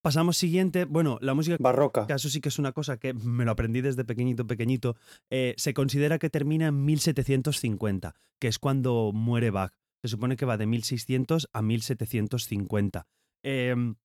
Pasamos 0.02 0.38
siguiente, 0.38 0.86
bueno, 0.86 1.18
la 1.20 1.34
música 1.34 1.56
barroca. 1.60 2.06
Que 2.06 2.14
eso 2.14 2.30
sí 2.30 2.40
que 2.40 2.48
es 2.48 2.58
una 2.58 2.72
cosa 2.72 2.96
que 2.96 3.12
me 3.12 3.44
lo 3.44 3.50
aprendí 3.50 3.82
desde 3.82 4.04
pequeñito, 4.04 4.46
pequeñito. 4.46 4.96
Eh, 5.28 5.54
se 5.58 5.74
considera 5.74 6.18
que 6.18 6.30
termina 6.30 6.68
en 6.68 6.84
1750, 6.86 8.14
que 8.38 8.48
es 8.48 8.58
cuando 8.58 9.10
muere 9.12 9.50
Bach. 9.50 9.72
Se 10.02 10.08
supone 10.08 10.36
que 10.36 10.46
va 10.46 10.56
de 10.56 10.66
1600 10.66 11.50
a 11.52 11.60
1750. 11.60 13.06
Em, 13.42 13.96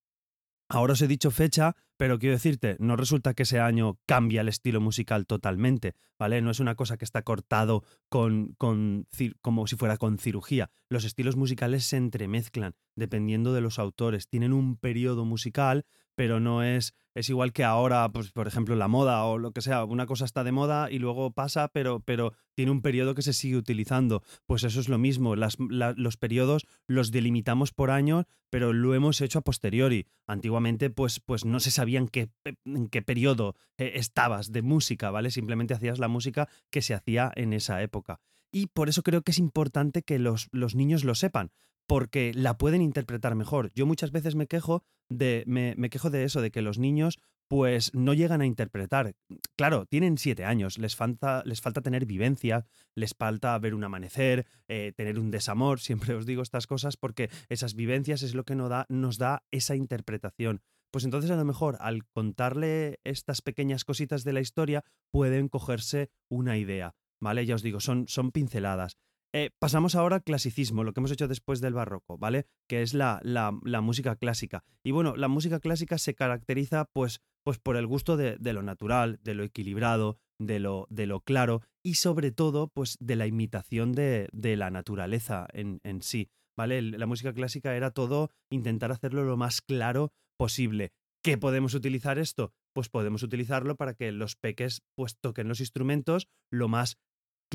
ahora 0.67 0.93
os 0.93 1.01
he 1.01 1.07
dicho 1.07 1.31
fecha, 1.31 1.77
pero 1.97 2.19
quiero 2.19 2.35
decirte, 2.35 2.75
no 2.79 2.95
resulta 2.95 3.33
que 3.33 3.43
ese 3.43 3.59
año 3.59 3.97
cambia 4.05 4.41
el 4.41 4.49
estilo 4.49 4.81
musical 4.81 5.25
totalmente, 5.25 5.93
¿vale? 6.19 6.41
No 6.41 6.51
es 6.51 6.59
una 6.59 6.75
cosa 6.75 6.97
que 6.97 7.05
está 7.05 7.21
cortado 7.21 7.83
con, 8.09 8.53
con, 8.57 9.07
como 9.41 9.67
si 9.67 9.75
fuera 9.75 9.97
con 9.97 10.17
cirugía. 10.17 10.69
Los 10.89 11.05
estilos 11.05 11.35
musicales 11.35 11.85
se 11.85 11.97
entremezclan 11.97 12.75
dependiendo 12.95 13.53
de 13.53 13.61
los 13.61 13.79
autores. 13.79 14.27
Tienen 14.27 14.53
un 14.53 14.77
periodo 14.77 15.25
musical, 15.25 15.85
pero 16.15 16.39
no 16.39 16.63
es 16.63 16.93
es 17.15 17.29
igual 17.29 17.53
que 17.53 17.63
ahora, 17.63 18.09
pues, 18.09 18.31
por 18.31 18.45
ejemplo, 18.45 18.75
la 18.75 18.89
moda 18.89 19.23
o 19.23 19.37
lo 19.37 19.51
que 19.51 19.61
sea, 19.61 19.85
una 19.85 20.05
cosa 20.05 20.25
está 20.25 20.43
de 20.43 20.51
moda 20.51 20.91
y 20.91 20.99
luego 20.99 21.31
pasa, 21.31 21.69
pero, 21.69 22.01
pero 22.01 22.33
tiene 22.55 22.71
un 22.71 22.81
periodo 22.81 23.15
que 23.15 23.21
se 23.21 23.31
sigue 23.31 23.55
utilizando. 23.55 24.21
Pues 24.45 24.65
eso 24.65 24.81
es 24.81 24.89
lo 24.89 24.97
mismo, 24.97 25.35
los 25.35 26.17
periodos 26.17 26.67
los 26.87 27.11
delimitamos 27.11 27.71
por 27.71 27.89
años, 27.89 28.25
pero 28.49 28.73
lo 28.73 28.93
hemos 28.93 29.21
hecho 29.21 29.39
a 29.39 29.43
posteriori. 29.43 30.07
Antiguamente, 30.27 30.89
pues, 30.89 31.21
pues 31.21 31.45
no 31.45 31.61
se 31.61 31.71
sabía 31.71 31.99
en 31.99 32.09
qué, 32.09 32.29
en 32.65 32.89
qué 32.89 33.01
periodo 33.01 33.55
eh, 33.77 33.93
estabas 33.95 34.51
de 34.51 34.61
música, 34.61 35.09
¿vale? 35.09 35.31
Simplemente 35.31 35.73
hacías 35.73 35.99
la 35.99 36.09
música 36.09 36.49
que 36.69 36.81
se 36.81 36.93
hacía 36.93 37.31
en 37.35 37.53
esa 37.53 37.81
época. 37.81 38.19
Y 38.51 38.67
por 38.67 38.89
eso 38.89 39.03
creo 39.03 39.21
que 39.21 39.31
es 39.31 39.39
importante 39.39 40.01
que 40.01 40.19
los, 40.19 40.49
los 40.51 40.75
niños 40.75 41.05
lo 41.05 41.15
sepan, 41.15 41.51
porque 41.87 42.33
la 42.33 42.57
pueden 42.57 42.81
interpretar 42.81 43.35
mejor. 43.35 43.71
Yo 43.73 43.85
muchas 43.85 44.11
veces 44.11 44.35
me 44.35 44.47
quejo 44.47 44.83
de, 45.09 45.43
me, 45.47 45.89
quejo 45.89 46.09
de 46.09 46.23
eso, 46.23 46.41
de 46.41 46.51
que 46.51 46.61
los 46.61 46.79
niños 46.79 47.19
pues 47.47 47.93
no 47.93 48.13
llegan 48.15 48.41
a 48.41 48.47
interpretar. 48.47 49.15
Claro, 49.55 49.85
tienen 49.85 50.17
siete 50.17 50.45
años, 50.45 50.79
les 50.79 50.95
falta, 50.95 51.43
les 51.45 51.61
falta 51.61 51.81
tener 51.81 52.07
vivencia, 52.07 52.65
les 52.95 53.13
falta 53.13 53.57
ver 53.59 53.75
un 53.75 53.83
amanecer, 53.83 54.47
eh, 54.67 54.93
tener 54.95 55.19
un 55.19 55.29
desamor, 55.29 55.79
siempre 55.81 56.15
os 56.15 56.25
digo 56.25 56.41
estas 56.41 56.65
cosas 56.65 56.97
porque 56.97 57.29
esas 57.49 57.75
vivencias 57.75 58.23
es 58.23 58.33
lo 58.33 58.45
que 58.45 58.55
nos 58.55 58.69
da, 58.69 58.85
nos 58.89 59.17
da 59.17 59.43
esa 59.51 59.75
interpretación. 59.75 60.61
Pues 60.91 61.03
entonces 61.03 61.29
a 61.29 61.35
lo 61.35 61.45
mejor 61.45 61.77
al 61.81 62.07
contarle 62.07 62.99
estas 63.03 63.41
pequeñas 63.41 63.83
cositas 63.83 64.23
de 64.23 64.33
la 64.33 64.39
historia 64.39 64.83
pueden 65.11 65.49
cogerse 65.49 66.09
una 66.29 66.57
idea, 66.57 66.95
¿vale? 67.19 67.45
Ya 67.45 67.55
os 67.55 67.63
digo, 67.63 67.79
son, 67.79 68.07
son 68.07 68.31
pinceladas. 68.31 68.97
Eh, 69.37 69.51
pasamos 69.59 69.95
ahora 69.95 70.15
al 70.15 70.23
clasicismo, 70.23 70.85
lo 70.85 70.93
que 70.93 71.01
hemos 71.01 71.11
hecho 71.11 71.27
después 71.27 71.59
del 71.59 71.73
barroco, 71.73 72.17
¿vale? 72.17 72.45
Que 72.69 72.81
es 72.81 72.93
la, 72.93 73.19
la, 73.21 73.51
música 73.81 74.15
clásica. 74.15 74.63
Y 74.81 74.91
bueno, 74.91 75.17
la 75.17 75.27
música 75.27 75.59
clásica 75.59 75.97
se 75.97 76.15
caracteriza 76.15 76.85
pues, 76.93 77.19
pues 77.43 77.59
por 77.59 77.75
el 77.75 77.85
gusto 77.85 78.15
de, 78.15 78.37
lo 78.53 78.63
natural, 78.63 79.19
de 79.23 79.33
lo 79.33 79.43
equilibrado, 79.43 80.19
de 80.39 80.59
lo, 80.59 80.87
de 80.89 81.05
lo, 81.05 81.19
claro 81.19 81.63
y 81.83 81.95
sobre 81.95 82.31
todo 82.31 82.69
pues 82.69 82.95
de 83.01 83.17
la 83.17 83.27
imitación 83.27 83.91
de, 83.91 84.29
de 84.31 84.55
la 84.55 84.69
naturaleza 84.69 85.47
en, 85.51 85.81
en, 85.83 86.01
sí, 86.01 86.29
¿vale? 86.55 86.81
La 86.81 87.05
música 87.05 87.33
clásica 87.33 87.75
era 87.75 87.91
todo 87.91 88.29
intentar 88.49 88.93
hacerlo 88.93 89.25
lo 89.25 89.35
más 89.35 89.61
claro 89.61 90.13
posible. 90.39 90.93
¿Qué 91.21 91.37
podemos 91.37 91.73
utilizar 91.73 92.19
esto? 92.19 92.53
Pues 92.73 92.87
podemos 92.87 93.21
utilizarlo 93.21 93.75
para 93.75 93.95
que 93.95 94.13
los 94.13 94.37
peques 94.37 94.81
pues 94.95 95.17
toquen 95.19 95.49
los 95.49 95.59
instrumentos 95.59 96.29
lo 96.51 96.69
más 96.69 96.99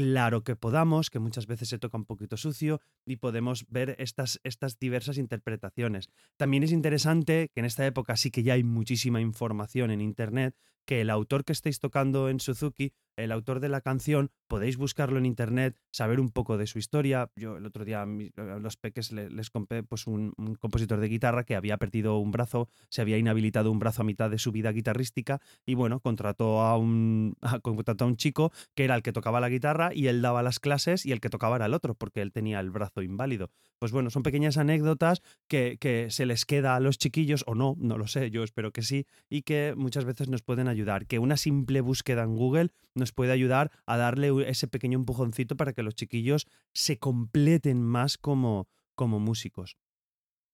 claro 0.01 0.45
que 0.45 0.57
podamos, 0.57 1.11
que 1.11 1.19
muchas 1.19 1.47
veces 1.47 1.69
se 1.69 1.79
toca 1.79 1.99
un 1.99 2.07
poquito 2.07 2.39
sucio 2.39 2.81
y 3.05 3.17
podemos 3.17 3.67
ver 3.69 3.97
estas, 3.99 4.41
estas 4.45 4.79
diversas 4.79 5.19
interpretaciones. 5.19 6.09
También 6.39 6.63
es 6.63 6.73
interesante 6.73 7.51
que 7.53 7.61
en 7.61 7.67
esta 7.67 7.85
época 7.85 8.17
sí 8.17 8.31
que 8.31 8.43
ya 8.43 8.55
hay 8.55 8.65
muchísima 8.65 9.21
información 9.21 9.91
en 9.91 10.01
Internet, 10.01 10.57
que 10.91 11.03
el 11.03 11.11
autor 11.11 11.45
que 11.45 11.53
estéis 11.53 11.79
tocando 11.79 12.29
en 12.29 12.41
Suzuki, 12.41 12.93
el 13.17 13.33
autor 13.33 13.61
de 13.61 13.69
la 13.69 13.81
canción, 13.81 14.31
podéis 14.49 14.77
buscarlo 14.77 15.19
en 15.19 15.27
internet, 15.27 15.77
saber 15.93 16.21
un 16.21 16.31
poco 16.31 16.57
de 16.59 16.67
su 16.67 16.79
historia. 16.79 17.31
Yo 17.37 17.59
el 17.59 17.67
otro 17.67 17.85
día 17.85 18.03
a 18.03 18.07
los 18.59 18.77
peques 18.77 19.13
les, 19.13 19.51
compré 19.51 19.83
pues 19.83 20.07
un, 20.07 20.33
compositor 20.59 20.99
de 20.99 21.09
guitarra 21.09 21.45
que 21.45 21.55
había 21.55 21.77
perdido 21.77 22.19
un 22.19 22.31
brazo, 22.31 22.69
se 22.89 23.03
había 23.03 23.19
inhabilitado 23.19 23.71
un 23.71 23.79
brazo 23.79 24.03
a 24.03 24.05
mitad 24.05 24.31
de 24.31 24.39
su 24.39 24.53
vida 24.53 24.73
guitarrística 24.73 25.41
y 25.65 25.75
bueno, 25.75 26.01
contrató 26.01 26.63
a 26.63 26.77
un, 26.77 27.37
contrató 27.63 28.05
a 28.05 28.09
un 28.09 28.17
chico 28.17 28.53
que 28.75 28.85
era 28.85 28.97
el 28.97 29.03
que 29.03 29.13
tocaba 29.13 29.41
la 29.41 29.49
guitarra 29.49 29.90
y 29.93 30.09
él 30.09 30.23
daba 30.23 30.43
las 30.43 30.61
clases 30.61 31.07
y 31.07 31.13
el 31.13 31.21
que 31.21 31.31
tocaba 31.31 31.57
era 31.57 31.67
el 31.67 31.75
otro 31.75 31.95
porque 31.95 32.23
él 32.23 32.33
tenía 32.33 32.61
el 32.61 32.71
brazo 32.71 33.03
inválido. 33.03 33.51
Pues 33.79 33.93
bueno, 33.93 34.11
son 34.11 34.23
pequeñas 34.23 34.57
anécdotas 34.57 35.23
que, 35.49 35.79
que 35.81 36.11
se 36.11 36.27
les 36.27 36.45
queda 36.45 36.77
a 36.77 36.81
los 36.81 36.99
chiquillos 36.99 37.45
o 37.47 37.55
no, 37.55 37.77
no 37.79 37.99
lo 37.99 38.07
sé, 38.07 38.31
yo 38.31 38.43
espero 38.43 38.73
que 38.73 38.83
sí, 38.83 39.07
y 39.29 39.43
que 39.43 39.75
muchas 39.77 40.05
veces 40.05 40.29
nos 40.29 40.43
pueden 40.43 40.69
ayudar. 40.69 41.07
Que 41.07 41.19
una 41.19 41.37
simple 41.37 41.81
búsqueda 41.81 42.23
en 42.23 42.37
Google 42.37 42.71
nos 42.95 43.13
puede 43.13 43.33
ayudar 43.33 43.71
a 43.87 43.97
darle 43.97 44.31
ese 44.49 44.69
pequeño 44.69 44.99
empujoncito 44.99 45.57
para 45.57 45.73
que 45.73 45.83
los 45.83 45.95
chiquillos 45.95 46.47
se 46.73 46.99
completen 46.99 47.83
más 47.83 48.19
como, 48.19 48.69
como 48.95 49.19
músicos. 49.19 49.77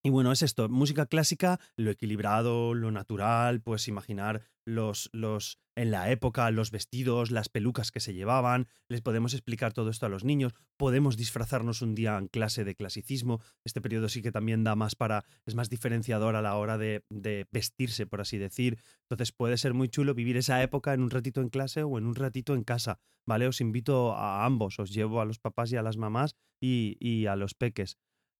Y 0.06 0.10
bueno, 0.10 0.30
es 0.30 0.42
esto, 0.42 0.68
música 0.68 1.06
clásica, 1.06 1.58
lo 1.76 1.90
equilibrado, 1.90 2.74
lo 2.74 2.92
natural, 2.92 3.60
pues 3.60 3.88
imaginar 3.88 4.44
los, 4.64 5.10
los, 5.12 5.58
en 5.74 5.90
la 5.90 6.12
época, 6.12 6.48
los 6.52 6.70
vestidos, 6.70 7.32
las 7.32 7.48
pelucas 7.48 7.90
que 7.90 7.98
se 7.98 8.14
llevaban, 8.14 8.68
les 8.88 9.00
podemos 9.00 9.34
explicar 9.34 9.72
todo 9.72 9.90
esto 9.90 10.06
a 10.06 10.08
los 10.08 10.22
niños, 10.22 10.54
podemos 10.76 11.16
disfrazarnos 11.16 11.82
un 11.82 11.96
día 11.96 12.16
en 12.18 12.28
clase 12.28 12.62
de 12.62 12.76
clasicismo, 12.76 13.40
este 13.64 13.80
periodo 13.80 14.08
sí 14.08 14.22
que 14.22 14.30
también 14.30 14.62
da 14.62 14.76
más 14.76 14.94
para, 14.94 15.24
es 15.44 15.56
más 15.56 15.70
diferenciador 15.70 16.36
a 16.36 16.42
la 16.42 16.54
hora 16.54 16.78
de, 16.78 17.02
vestirse, 17.50 18.06
por 18.06 18.20
así 18.20 18.38
decir, 18.38 18.78
entonces 19.10 19.32
puede 19.32 19.58
ser 19.58 19.74
muy 19.74 19.88
chulo 19.88 20.14
vivir 20.14 20.36
esa 20.36 20.62
época 20.62 20.94
en 20.94 21.02
un 21.02 21.10
ratito 21.10 21.40
en 21.40 21.48
clase 21.48 21.82
o 21.82 21.98
en 21.98 22.06
un 22.06 22.14
ratito 22.14 22.54
en 22.54 22.62
casa, 22.62 23.00
¿vale? 23.26 23.48
Os 23.48 23.60
invito 23.60 24.14
a 24.14 24.44
ambos, 24.44 24.78
os 24.78 24.92
llevo 24.92 25.20
a 25.20 25.24
los 25.24 25.40
papás 25.40 25.72
y 25.72 25.76
a 25.76 25.82
las 25.82 25.96
mamás 25.96 26.36
y, 26.60 26.96
y 27.00 27.26
a 27.26 27.34
los 27.34 27.54
peques. 27.54 27.98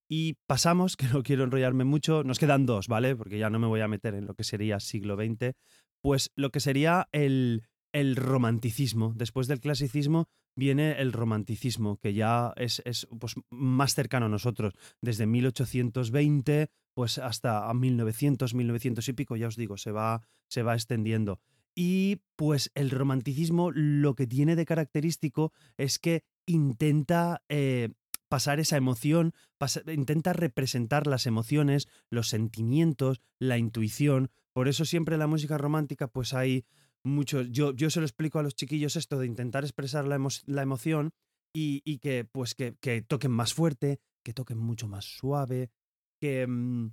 Y 0.09 0.35
pasamos, 0.47 0.95
que 0.97 1.07
no 1.07 1.23
quiero 1.23 1.43
enrollarme 1.43 1.83
mucho, 1.83 2.23
nos 2.23 2.39
quedan 2.39 2.65
dos, 2.65 2.87
¿vale? 2.87 3.15
Porque 3.15 3.37
ya 3.37 3.49
no 3.49 3.59
me 3.59 3.67
voy 3.67 3.81
a 3.81 3.87
meter 3.87 4.13
en 4.13 4.25
lo 4.25 4.33
que 4.33 4.43
sería 4.43 4.79
siglo 4.79 5.15
XX, 5.15 5.55
pues 6.01 6.31
lo 6.35 6.51
que 6.51 6.59
sería 6.59 7.07
el, 7.11 7.63
el 7.91 8.15
romanticismo. 8.15 9.13
Después 9.15 9.47
del 9.47 9.59
clasicismo 9.59 10.27
viene 10.55 10.99
el 10.99 11.13
romanticismo, 11.13 11.97
que 11.97 12.13
ya 12.13 12.53
es, 12.55 12.81
es 12.85 13.07
pues, 13.19 13.35
más 13.49 13.93
cercano 13.93 14.25
a 14.25 14.29
nosotros, 14.29 14.73
desde 15.01 15.25
1820 15.27 16.69
pues 16.97 17.19
hasta 17.19 17.71
1900, 17.71 18.55
1900 18.55 19.07
y 19.07 19.13
pico, 19.13 19.35
ya 19.35 19.45
os 19.45 19.55
digo, 19.55 19.77
se 19.77 19.91
va, 19.91 20.23
se 20.49 20.63
va 20.63 20.73
extendiendo. 20.73 21.39
Y 21.75 22.23
pues 22.35 22.71
el 22.73 22.89
romanticismo 22.89 23.69
lo 23.69 24.15
que 24.15 24.25
tiene 24.25 24.55
de 24.55 24.65
característico 24.65 25.53
es 25.77 25.99
que 25.99 26.23
intenta 26.47 27.43
eh, 27.49 27.89
pasar 28.27 28.59
esa 28.59 28.77
emoción, 28.77 29.33
intenta 29.87 30.33
representar 30.33 31.07
las 31.07 31.25
emociones, 31.25 31.87
los 32.09 32.29
sentimientos, 32.29 33.21
la 33.39 33.57
intuición. 33.57 34.29
Por 34.53 34.67
eso 34.67 34.85
siempre 34.85 35.17
la 35.17 35.27
música 35.27 35.57
romántica 35.57 36.07
pues 36.07 36.33
hay 36.33 36.65
mucho, 37.03 37.41
yo, 37.41 37.73
yo 37.73 37.89
se 37.89 37.99
lo 37.99 38.05
explico 38.05 38.39
a 38.39 38.43
los 38.43 38.55
chiquillos 38.55 38.95
esto 38.95 39.17
de 39.19 39.25
intentar 39.25 39.63
expresar 39.63 40.05
la, 40.05 40.15
emoción 40.61 41.13
y, 41.53 41.97
que 41.99 42.25
pues 42.25 42.53
que, 42.53 42.75
que, 42.75 43.01
toquen 43.01 43.31
más 43.31 43.53
fuerte, 43.53 43.99
que 44.23 44.33
toquen 44.33 44.57
mucho 44.57 44.87
más 44.87 45.05
suave, 45.05 45.71
que 46.19 46.45
mm, 46.45 46.91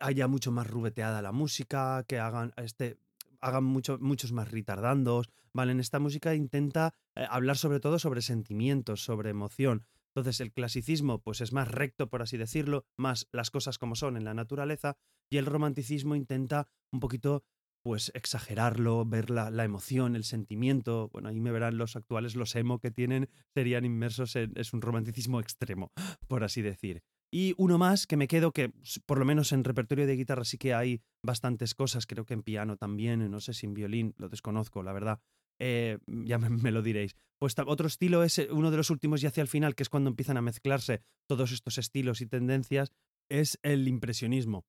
haya 0.00 0.28
mucho 0.28 0.52
más 0.52 0.66
rubeteada 0.66 1.22
la 1.22 1.32
música, 1.32 2.04
que 2.06 2.18
hagan 2.18 2.52
este 2.56 2.98
hagan 3.40 3.64
mucho, 3.64 3.98
muchos 4.00 4.32
más 4.32 4.50
retardandos, 4.50 5.30
¿vale? 5.52 5.72
En 5.72 5.80
esta 5.80 5.98
música 5.98 6.34
intenta 6.34 6.94
eh, 7.14 7.26
hablar 7.28 7.56
sobre 7.56 7.80
todo 7.80 7.98
sobre 7.98 8.22
sentimientos, 8.22 9.02
sobre 9.02 9.30
emoción. 9.30 9.86
Entonces 10.14 10.40
el 10.40 10.52
clasicismo 10.52 11.20
pues 11.20 11.40
es 11.40 11.52
más 11.52 11.68
recto, 11.68 12.08
por 12.08 12.22
así 12.22 12.36
decirlo, 12.36 12.84
más 12.98 13.28
las 13.32 13.50
cosas 13.50 13.78
como 13.78 13.94
son 13.94 14.16
en 14.16 14.24
la 14.24 14.34
naturaleza, 14.34 14.96
y 15.30 15.36
el 15.36 15.46
romanticismo 15.46 16.16
intenta 16.16 16.68
un 16.92 17.00
poquito 17.00 17.44
pues 17.82 18.12
exagerarlo, 18.14 19.04
ver 19.06 19.30
la, 19.30 19.50
la, 19.50 19.64
emoción, 19.64 20.14
el 20.14 20.24
sentimiento. 20.24 21.08
Bueno, 21.12 21.30
ahí 21.30 21.40
me 21.40 21.52
verán 21.52 21.78
los 21.78 21.96
actuales, 21.96 22.36
los 22.36 22.54
emo 22.54 22.78
que 22.78 22.90
tienen, 22.90 23.30
serían 23.54 23.84
inmersos 23.84 24.36
en. 24.36 24.52
es 24.56 24.72
un 24.72 24.82
romanticismo 24.82 25.40
extremo, 25.40 25.92
por 26.28 26.44
así 26.44 26.62
decir. 26.62 27.02
Y 27.32 27.54
uno 27.58 27.78
más 27.78 28.06
que 28.06 28.16
me 28.16 28.26
quedo, 28.26 28.52
que 28.52 28.72
por 29.06 29.18
lo 29.18 29.24
menos 29.24 29.52
en 29.52 29.62
repertorio 29.62 30.06
de 30.06 30.16
guitarra 30.16 30.44
sí 30.44 30.58
que 30.58 30.74
hay 30.74 31.00
bastantes 31.22 31.74
cosas, 31.74 32.06
creo 32.06 32.26
que 32.26 32.34
en 32.34 32.42
piano 32.42 32.76
también, 32.76 33.30
no 33.30 33.40
sé 33.40 33.54
si 33.54 33.66
en 33.66 33.74
violín, 33.74 34.14
lo 34.18 34.28
desconozco, 34.28 34.82
la 34.82 34.92
verdad. 34.92 35.20
Eh, 35.60 35.98
ya 36.06 36.38
me, 36.38 36.70
lo 36.70 36.82
diréis. 36.82 37.14
Pues 37.38 37.54
otro 37.66 37.86
estilo 37.86 38.24
es 38.24 38.38
eh, 38.38 38.48
uno 38.50 38.70
de 38.70 38.76
los 38.78 38.90
últimos 38.90 39.22
y 39.22 39.26
hacia 39.26 39.42
el 39.42 39.48
final, 39.48 39.74
que 39.74 39.82
es 39.82 39.88
cuando 39.88 40.10
empiezan 40.10 40.36
a 40.36 40.42
mezclarse 40.42 41.02
todos 41.28 41.52
estos 41.52 41.78
estilos 41.78 42.20
y 42.20 42.26
tendencias, 42.26 42.92
es 43.28 43.58
el 43.62 43.86
impresionismo 43.86 44.64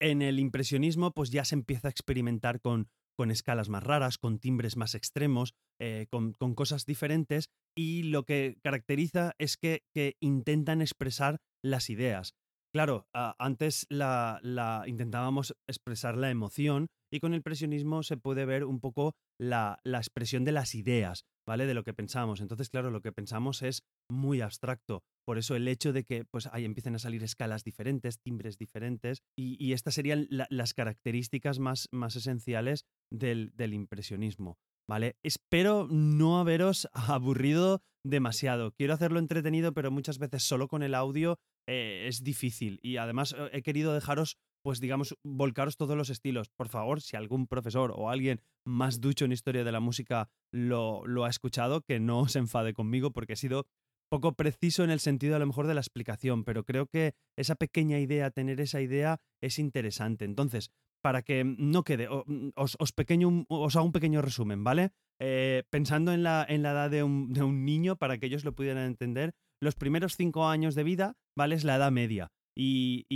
en 0.00 0.22
el 0.22 0.38
impresionismo 0.38 1.12
pues 1.12 1.30
ya 1.30 1.44
se 1.44 1.54
empieza 1.54 1.88
a 1.88 1.90
experimentar 1.90 2.60
con, 2.60 2.88
con 3.16 3.30
escalas 3.30 3.68
más 3.68 3.82
raras, 3.82 4.18
con 4.18 4.38
timbres 4.38 4.76
más 4.76 4.94
extremos, 4.94 5.54
eh, 5.78 6.06
con, 6.10 6.32
cosas 6.54 6.86
diferentes 6.86 7.50
y 7.76 8.04
lo 8.04 8.24
que 8.24 8.58
caracteriza 8.62 9.34
es 9.38 9.56
que, 9.56 9.82
intentan 10.20 10.80
expresar 10.80 11.40
las 11.62 11.90
ideas. 11.90 12.34
Claro, 12.72 13.08
antes 13.12 13.86
la, 13.90 14.40
intentábamos 14.86 15.54
expresar 15.68 16.16
la 16.16 16.30
emoción 16.30 16.88
y 17.10 17.20
con 17.20 17.32
el 17.32 17.38
impresionismo 17.38 18.02
se 18.02 18.16
puede 18.16 18.44
ver 18.44 18.64
un 18.64 18.80
poco 18.80 19.14
la, 19.38 19.78
la 19.84 19.98
expresión 19.98 20.44
de 20.44 20.52
las 20.52 20.74
ideas, 20.74 21.24
¿vale? 21.46 21.66
De 21.66 21.74
lo 21.74 21.84
que 21.84 21.94
pensamos. 21.94 22.40
Entonces, 22.40 22.68
claro, 22.68 22.90
lo 22.90 23.00
que 23.00 23.12
pensamos 23.12 23.62
es 23.62 23.82
muy 24.10 24.40
abstracto. 24.40 25.02
Por 25.26 25.38
eso 25.38 25.56
el 25.56 25.68
hecho 25.68 25.92
de 25.92 26.04
que 26.04 26.24
pues, 26.24 26.48
ahí 26.52 26.64
empiecen 26.64 26.94
a 26.94 26.98
salir 26.98 27.22
escalas 27.22 27.64
diferentes, 27.64 28.20
timbres 28.20 28.58
diferentes, 28.58 29.22
y, 29.36 29.72
estas 29.72 29.94
serían 29.94 30.26
las 30.28 30.74
características 30.74 31.58
más, 31.58 31.88
más 31.92 32.16
esenciales 32.16 32.84
del, 33.10 33.52
del 33.54 33.74
impresionismo. 33.74 34.58
¿Vale? 34.88 35.16
Espero 35.22 35.86
no 35.88 36.40
haberos 36.40 36.88
aburrido 36.92 37.82
demasiado. 38.04 38.72
Quiero 38.72 38.94
hacerlo 38.94 39.18
entretenido, 39.18 39.72
pero 39.72 39.90
muchas 39.90 40.18
veces 40.18 40.42
solo 40.42 40.68
con 40.68 40.82
el 40.82 40.94
audio 40.94 41.38
eh, 41.68 42.06
es 42.08 42.24
difícil. 42.24 42.80
Y 42.82 42.96
además 42.96 43.34
eh, 43.38 43.50
he 43.52 43.62
querido 43.62 43.94
dejaros, 43.94 44.36
pues 44.62 44.80
digamos, 44.80 45.16
volcaros 45.24 45.76
todos 45.76 45.96
los 45.96 46.10
estilos. 46.10 46.48
Por 46.50 46.68
favor, 46.68 47.00
si 47.00 47.16
algún 47.16 47.46
profesor 47.46 47.92
o 47.94 48.10
alguien 48.10 48.40
más 48.64 49.00
ducho 49.00 49.24
en 49.24 49.32
historia 49.32 49.64
de 49.64 49.72
la 49.72 49.80
música 49.80 50.30
lo, 50.52 51.06
lo 51.06 51.24
ha 51.24 51.30
escuchado, 51.30 51.82
que 51.82 52.00
no 52.00 52.28
se 52.28 52.38
enfade 52.38 52.74
conmigo 52.74 53.12
porque 53.12 53.34
he 53.34 53.36
sido 53.36 53.66
poco 54.10 54.34
preciso 54.34 54.82
en 54.82 54.90
el 54.90 55.00
sentido 55.00 55.36
a 55.36 55.38
lo 55.38 55.46
mejor 55.46 55.66
de 55.66 55.74
la 55.74 55.80
explicación, 55.80 56.44
pero 56.44 56.64
creo 56.64 56.86
que 56.86 57.14
esa 57.38 57.54
pequeña 57.54 57.98
idea, 58.00 58.30
tener 58.30 58.60
esa 58.60 58.80
idea, 58.80 59.20
es 59.40 59.58
interesante. 59.58 60.24
Entonces, 60.24 60.70
para 61.00 61.22
que 61.22 61.44
no 61.44 61.84
quede, 61.84 62.08
mm, 62.08 62.50
os, 62.56 62.92
pequeño, 62.92 63.46
os 63.48 63.76
hago 63.76 63.86
un 63.86 63.92
pequeño 63.92 64.20
resumen, 64.20 64.64
¿vale? 64.64 64.90
Eh, 65.20 65.62
pensando 65.70 66.12
en 66.12 66.22
la, 66.22 66.44
en 66.48 66.62
la 66.62 66.72
edad 66.72 66.90
de 66.90 67.02
un, 67.02 67.32
de 67.32 67.42
un, 67.42 67.64
niño, 67.64 67.96
para 67.96 68.18
que 68.18 68.26
ellos 68.26 68.44
lo 68.44 68.54
pudieran 68.54 68.84
entender, 68.84 69.32
los 69.62 69.76
primeros 69.76 70.16
cinco 70.16 70.48
años 70.48 70.74
de 70.74 70.84
vida, 70.84 71.16
¿vale? 71.36 71.54
Es 71.54 71.64
la 71.64 71.76
edad 71.76 71.92
media. 71.92 72.32
Y, 72.56 73.06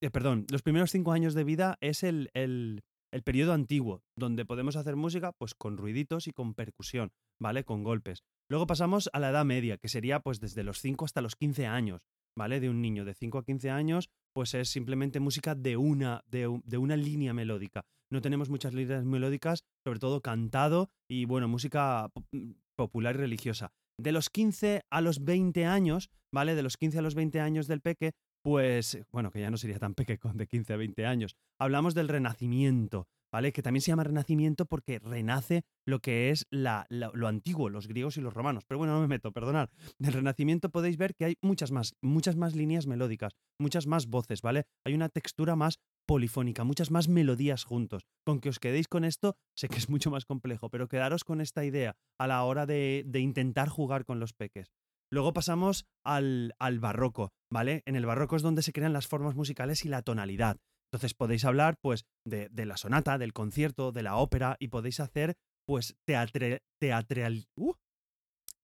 eh, 0.00 0.10
perdón, 0.10 0.46
los 0.50 0.62
primeros 0.62 0.90
cinco 0.90 1.12
años 1.12 1.34
de 1.34 1.44
vida 1.44 1.76
es 1.80 2.02
el, 2.02 2.30
el, 2.34 2.82
el 3.12 3.22
periodo 3.22 3.52
antiguo, 3.52 4.02
donde 4.16 4.44
podemos 4.44 4.76
hacer 4.76 4.96
música 4.96 5.32
pues 5.32 5.54
con 5.54 5.76
ruiditos 5.76 6.26
y 6.26 6.32
con 6.32 6.54
percusión, 6.54 7.12
¿vale? 7.40 7.64
Con 7.64 7.84
golpes. 7.84 8.22
Luego 8.48 8.66
pasamos 8.66 9.10
a 9.12 9.20
la 9.20 9.30
edad 9.30 9.44
media, 9.44 9.78
que 9.78 9.88
sería 9.88 10.20
pues 10.20 10.40
desde 10.40 10.64
los 10.64 10.80
5 10.80 11.04
hasta 11.04 11.20
los 11.20 11.36
15 11.36 11.66
años, 11.66 12.02
¿vale? 12.36 12.60
De 12.60 12.70
un 12.70 12.80
niño 12.80 13.04
de 13.04 13.14
5 13.14 13.38
a 13.38 13.44
15 13.44 13.70
años, 13.70 14.10
pues 14.34 14.54
es 14.54 14.68
simplemente 14.68 15.20
música 15.20 15.54
de 15.54 15.76
una, 15.76 16.22
de, 16.26 16.46
una 16.48 16.96
línea 16.96 17.34
melódica. 17.34 17.84
No 18.10 18.20
tenemos 18.20 18.50
muchas 18.50 18.74
líneas 18.74 19.04
melódicas, 19.04 19.64
sobre 19.86 19.98
todo 19.98 20.20
cantado 20.20 20.90
y, 21.08 21.24
bueno, 21.24 21.48
música 21.48 22.10
mm, 22.32 22.52
popular 22.76 23.14
y 23.14 23.18
religiosa. 23.18 23.72
De 23.98 24.12
los 24.12 24.30
15 24.30 24.82
a 24.90 25.00
los 25.00 25.24
20 25.24 25.66
años, 25.66 26.10
¿vale? 26.32 26.54
De 26.54 26.62
los 26.62 26.76
15 26.76 26.98
a 26.98 27.02
los 27.02 27.14
20 27.14 27.40
años 27.40 27.66
del 27.68 27.80
peque, 27.80 28.12
pues, 28.42 28.98
bueno, 29.12 29.30
que 29.30 29.40
ya 29.40 29.50
no 29.50 29.56
sería 29.56 29.78
tan 29.78 29.94
peque 29.94 30.18
con 30.18 30.36
de 30.36 30.46
15 30.46 30.72
a 30.72 30.76
20 30.76 31.06
años. 31.06 31.36
Hablamos 31.58 31.94
del 31.94 32.08
renacimiento, 32.08 33.08
¿vale? 33.32 33.52
Que 33.52 33.62
también 33.62 33.82
se 33.82 33.90
llama 33.90 34.04
renacimiento 34.04 34.66
porque 34.66 34.98
renace 34.98 35.64
lo 35.86 36.00
que 36.00 36.30
es 36.30 36.46
lo 36.50 37.28
antiguo, 37.28 37.70
los 37.70 37.88
griegos 37.88 38.16
y 38.16 38.20
los 38.20 38.34
romanos. 38.34 38.64
Pero 38.66 38.78
bueno, 38.78 38.94
no 38.94 39.00
me 39.00 39.08
meto, 39.08 39.32
perdonad. 39.32 39.70
Del 39.98 40.12
renacimiento 40.12 40.70
podéis 40.70 40.96
ver 40.96 41.14
que 41.14 41.24
hay 41.24 41.38
muchas 41.40 41.70
más, 41.70 41.94
muchas 42.02 42.36
más 42.36 42.54
líneas 42.54 42.86
melódicas, 42.86 43.32
muchas 43.58 43.86
más 43.86 44.06
voces, 44.06 44.42
¿vale? 44.42 44.64
Hay 44.84 44.94
una 44.94 45.08
textura 45.08 45.56
más 45.56 45.78
polifónica, 46.06 46.64
muchas 46.64 46.90
más 46.90 47.08
melodías 47.08 47.64
juntos. 47.64 48.04
Con 48.24 48.40
que 48.40 48.48
os 48.48 48.58
quedéis 48.58 48.88
con 48.88 49.04
esto, 49.04 49.36
sé 49.56 49.68
que 49.68 49.78
es 49.78 49.88
mucho 49.88 50.10
más 50.10 50.24
complejo, 50.24 50.68
pero 50.68 50.88
quedaros 50.88 51.24
con 51.24 51.40
esta 51.40 51.64
idea 51.64 51.96
a 52.18 52.26
la 52.26 52.42
hora 52.44 52.66
de, 52.66 53.04
intentar 53.14 53.68
jugar 53.68 54.04
con 54.04 54.20
los 54.20 54.32
peques. 54.32 54.72
Luego 55.12 55.34
pasamos 55.34 55.84
al, 56.04 56.54
al 56.58 56.80
barroco, 56.80 57.32
¿vale? 57.50 57.82
En 57.84 57.96
el 57.96 58.06
barroco 58.06 58.34
es 58.34 58.42
donde 58.42 58.62
se 58.62 58.72
crean 58.72 58.94
las 58.94 59.06
formas 59.06 59.34
musicales 59.34 59.84
y 59.84 59.88
la 59.88 60.00
tonalidad. 60.00 60.56
Entonces 60.90 61.12
podéis 61.12 61.44
hablar 61.44 61.76
pues 61.82 62.06
de, 62.26 62.48
la 62.64 62.78
sonata, 62.78 63.18
del 63.18 63.34
concierto, 63.34 63.92
de 63.92 64.02
la 64.02 64.16
ópera 64.16 64.56
y 64.58 64.68
podéis 64.68 65.00
hacer 65.00 65.34
pues 65.66 65.96
teatral... 66.06 67.46
Uh, 67.56 67.74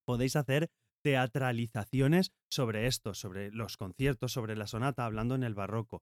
podéis 0.05 0.35
hacer 0.35 0.69
teatralizaciones 1.03 2.31
sobre 2.51 2.87
esto, 2.87 3.13
sobre 3.13 3.51
los 3.51 3.77
conciertos, 3.77 4.31
sobre 4.31 4.55
la 4.55 4.65
sonata, 4.65 5.05
hablando 5.05 5.35
en 5.35 5.43
el 5.43 5.53
barroco. 5.53 6.01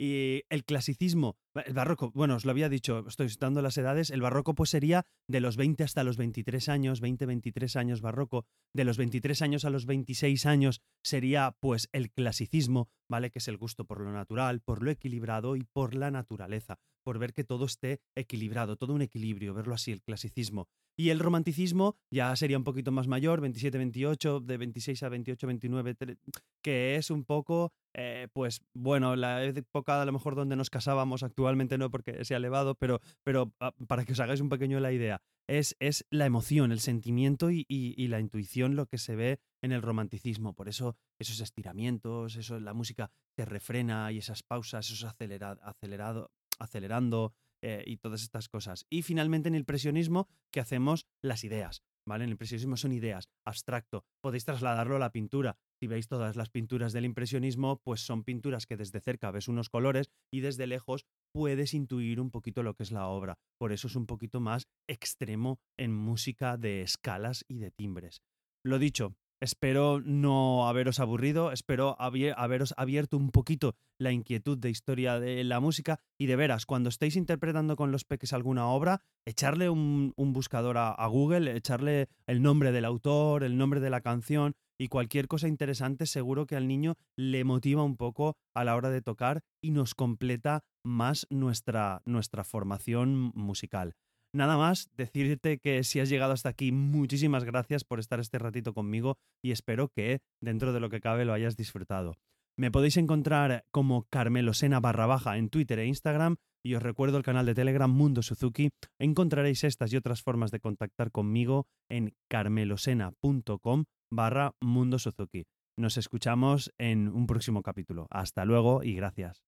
Y 0.00 0.44
el 0.48 0.64
clasicismo, 0.64 1.36
el 1.66 1.74
barroco, 1.74 2.12
bueno, 2.12 2.36
os 2.36 2.44
lo 2.44 2.52
había 2.52 2.68
dicho, 2.68 3.04
estoy 3.08 3.28
dando 3.40 3.62
las 3.62 3.76
edades, 3.78 4.10
el 4.10 4.20
barroco 4.20 4.54
pues 4.54 4.70
sería 4.70 5.04
de 5.26 5.40
los 5.40 5.56
20 5.56 5.82
hasta 5.82 6.04
los 6.04 6.16
23 6.16 6.68
años, 6.68 7.00
20, 7.00 7.26
23 7.26 7.74
años 7.74 8.00
barroco, 8.00 8.46
de 8.72 8.84
los 8.84 8.96
23 8.96 9.42
años 9.42 9.64
a 9.64 9.70
los 9.70 9.86
26 9.86 10.46
años 10.46 10.82
sería 11.02 11.56
pues 11.58 11.88
el 11.92 12.12
clasicismo, 12.12 12.88
¿vale? 13.10 13.32
Que 13.32 13.40
es 13.40 13.48
el 13.48 13.56
gusto 13.56 13.86
por 13.86 14.00
lo 14.00 14.12
natural, 14.12 14.60
por 14.60 14.84
lo 14.84 14.92
equilibrado 14.92 15.56
y 15.56 15.64
por 15.64 15.96
la 15.96 16.12
naturaleza, 16.12 16.78
por 17.02 17.18
ver 17.18 17.32
que 17.32 17.42
todo 17.42 17.64
esté 17.64 18.00
equilibrado, 18.14 18.76
todo 18.76 18.92
un 18.92 19.02
equilibrio, 19.02 19.52
verlo 19.52 19.74
así, 19.74 19.90
el 19.90 20.02
clasicismo. 20.02 20.68
Y 20.98 21.10
el 21.10 21.20
romanticismo 21.20 21.96
ya 22.10 22.34
sería 22.34 22.58
un 22.58 22.64
poquito 22.64 22.90
más 22.90 23.06
mayor, 23.06 23.40
27-28, 23.40 24.40
de 24.40 24.56
26 24.56 25.02
a 25.04 25.08
28-29, 25.10 26.18
que 26.60 26.96
es 26.96 27.12
un 27.12 27.24
poco, 27.24 27.72
eh, 27.94 28.26
pues 28.32 28.62
bueno, 28.74 29.14
la 29.14 29.44
época 29.44 30.02
a 30.02 30.04
lo 30.04 30.10
mejor 30.10 30.34
donde 30.34 30.56
nos 30.56 30.70
casábamos, 30.70 31.22
actualmente 31.22 31.78
no 31.78 31.88
porque 31.88 32.24
se 32.24 32.34
ha 32.34 32.38
elevado, 32.38 32.74
pero, 32.74 33.00
pero 33.22 33.54
ah, 33.60 33.72
para 33.86 34.04
que 34.04 34.12
os 34.12 34.18
hagáis 34.18 34.40
un 34.40 34.48
pequeño 34.48 34.80
la 34.80 34.90
idea, 34.90 35.22
es, 35.48 35.76
es 35.78 36.04
la 36.10 36.26
emoción, 36.26 36.72
el 36.72 36.80
sentimiento 36.80 37.52
y, 37.52 37.64
la 38.08 38.18
intuición 38.18 38.74
lo 38.74 38.86
que 38.86 38.98
se 38.98 39.14
ve 39.14 39.38
en 39.62 39.70
el 39.70 39.82
romanticismo. 39.82 40.54
Por 40.54 40.68
eso 40.68 40.96
esos 41.20 41.38
estiramientos, 41.38 42.34
eso, 42.34 42.58
la 42.58 42.74
música 42.74 43.12
que 43.36 43.44
refrena 43.44 44.10
y 44.10 44.18
esas 44.18 44.42
pausas, 44.42 44.90
esos 44.90 45.04
acelerado, 45.04 46.30
acelerando, 46.58 47.32
eh, 47.62 47.82
y 47.86 47.98
todas 47.98 48.22
estas 48.22 48.48
cosas. 48.48 48.86
Y 48.90 49.02
finalmente 49.02 49.48
en 49.48 49.54
el 49.54 49.60
impresionismo, 49.60 50.28
que 50.52 50.60
hacemos 50.60 51.06
las 51.22 51.44
ideas. 51.44 51.82
¿Vale? 52.06 52.24
En 52.24 52.28
el 52.28 52.32
impresionismo 52.32 52.78
son 52.78 52.92
ideas, 52.92 53.28
abstracto. 53.44 54.02
Podéis 54.22 54.46
trasladarlo 54.46 54.96
a 54.96 54.98
la 54.98 55.12
pintura. 55.12 55.58
si 55.78 55.86
veis 55.86 56.08
todas 56.08 56.36
las 56.36 56.48
pinturas 56.48 56.94
del 56.94 57.04
impresionismo, 57.04 57.82
pues 57.84 58.00
son 58.00 58.24
pinturas 58.24 58.66
que 58.66 58.78
desde 58.78 59.00
cerca 59.00 59.30
ves 59.30 59.46
unos 59.46 59.68
colores 59.68 60.10
y 60.32 60.40
desde 60.40 60.66
lejos 60.66 61.04
puedes 61.32 61.74
intuir 61.74 62.18
un 62.20 62.30
poquito 62.30 62.62
lo 62.62 62.74
que 62.74 62.82
es 62.82 62.92
la 62.92 63.06
obra. 63.08 63.38
Por 63.58 63.72
eso 63.72 63.88
es 63.88 63.94
un 63.94 64.06
poquito 64.06 64.40
más 64.40 64.66
extremo 64.88 65.60
en 65.76 65.94
música 65.94 66.56
de 66.56 66.80
escalas 66.80 67.44
y 67.46 67.58
de 67.58 67.70
timbres. 67.70 68.22
Lo 68.64 68.78
dicho, 68.78 69.14
Espero 69.40 70.00
no 70.00 70.66
haberos 70.66 70.98
aburrido, 70.98 71.52
espero 71.52 71.96
haberos 72.00 72.74
abierto 72.76 73.16
un 73.16 73.30
poquito 73.30 73.76
la 73.96 74.10
inquietud 74.10 74.58
de 74.58 74.68
historia 74.68 75.20
de 75.20 75.44
la 75.44 75.60
música 75.60 76.00
y 76.18 76.26
de 76.26 76.34
veras, 76.34 76.66
cuando 76.66 76.88
estéis 76.88 77.14
interpretando 77.14 77.76
con 77.76 77.92
los 77.92 78.04
peques 78.04 78.32
alguna 78.32 78.66
obra, 78.66 79.00
echarle 79.24 79.70
un, 79.70 80.12
buscador 80.16 80.76
a, 80.76 80.90
a, 80.90 81.06
Google, 81.06 81.56
echarle 81.56 82.08
el 82.26 82.42
nombre 82.42 82.72
del 82.72 82.84
autor, 82.84 83.44
el 83.44 83.56
nombre 83.56 83.78
de 83.78 83.90
la 83.90 84.00
canción 84.00 84.56
y 84.76 84.88
cualquier 84.88 85.28
cosa 85.28 85.46
interesante, 85.46 86.06
seguro 86.06 86.46
que 86.46 86.56
al 86.56 86.66
niño 86.66 86.96
le 87.16 87.44
motiva 87.44 87.84
un 87.84 87.96
poco 87.96 88.36
a 88.54 88.64
la 88.64 88.74
hora 88.74 88.90
de 88.90 89.02
tocar 89.02 89.42
y 89.62 89.70
nos 89.70 89.94
completa 89.94 90.64
más 90.84 91.28
nuestra, 91.30 92.02
nuestra 92.06 92.42
formación 92.42 93.30
musical. 93.34 93.94
Nada 94.34 94.56
más, 94.56 94.90
decirte 94.96 95.58
que 95.58 95.84
si 95.84 96.00
has 96.00 96.08
llegado 96.08 96.32
hasta 96.32 96.50
aquí, 96.50 96.70
muchísimas 96.70 97.44
gracias 97.44 97.84
por 97.84 97.98
estar 97.98 98.20
este 98.20 98.38
ratito 98.38 98.74
conmigo 98.74 99.16
y 99.42 99.52
espero 99.52 99.88
que 99.88 100.20
dentro 100.42 100.72
de 100.72 100.80
lo 100.80 100.90
que 100.90 101.00
cabe 101.00 101.24
lo 101.24 101.32
hayas 101.32 101.56
disfrutado. 101.56 102.14
Me 102.58 102.70
podéis 102.70 102.96
encontrar 102.96 103.64
como 103.70 104.06
Carmelo 104.10 104.52
Sena 104.52 104.80
barra 104.80 105.06
baja 105.06 105.38
en 105.38 105.48
Twitter 105.48 105.78
e 105.78 105.86
Instagram 105.86 106.36
y 106.64 106.74
os 106.74 106.82
recuerdo 106.82 107.16
el 107.16 107.22
canal 107.22 107.46
de 107.46 107.54
Telegram 107.54 107.90
Mundo 107.90 108.20
Suzuki. 108.22 108.70
Encontraréis 108.98 109.62
estas 109.64 109.92
y 109.92 109.96
otras 109.96 110.22
formas 110.22 110.50
de 110.50 110.60
contactar 110.60 111.12
conmigo 111.12 111.66
en 111.88 112.14
carmelosena.com 112.28 113.84
barra 114.10 114.54
Mundo 114.60 114.98
Suzuki. 114.98 115.44
Nos 115.78 115.96
escuchamos 115.96 116.72
en 116.78 117.08
un 117.08 117.28
próximo 117.28 117.62
capítulo. 117.62 118.08
Hasta 118.10 118.44
luego 118.44 118.82
y 118.82 118.94
gracias. 118.96 119.44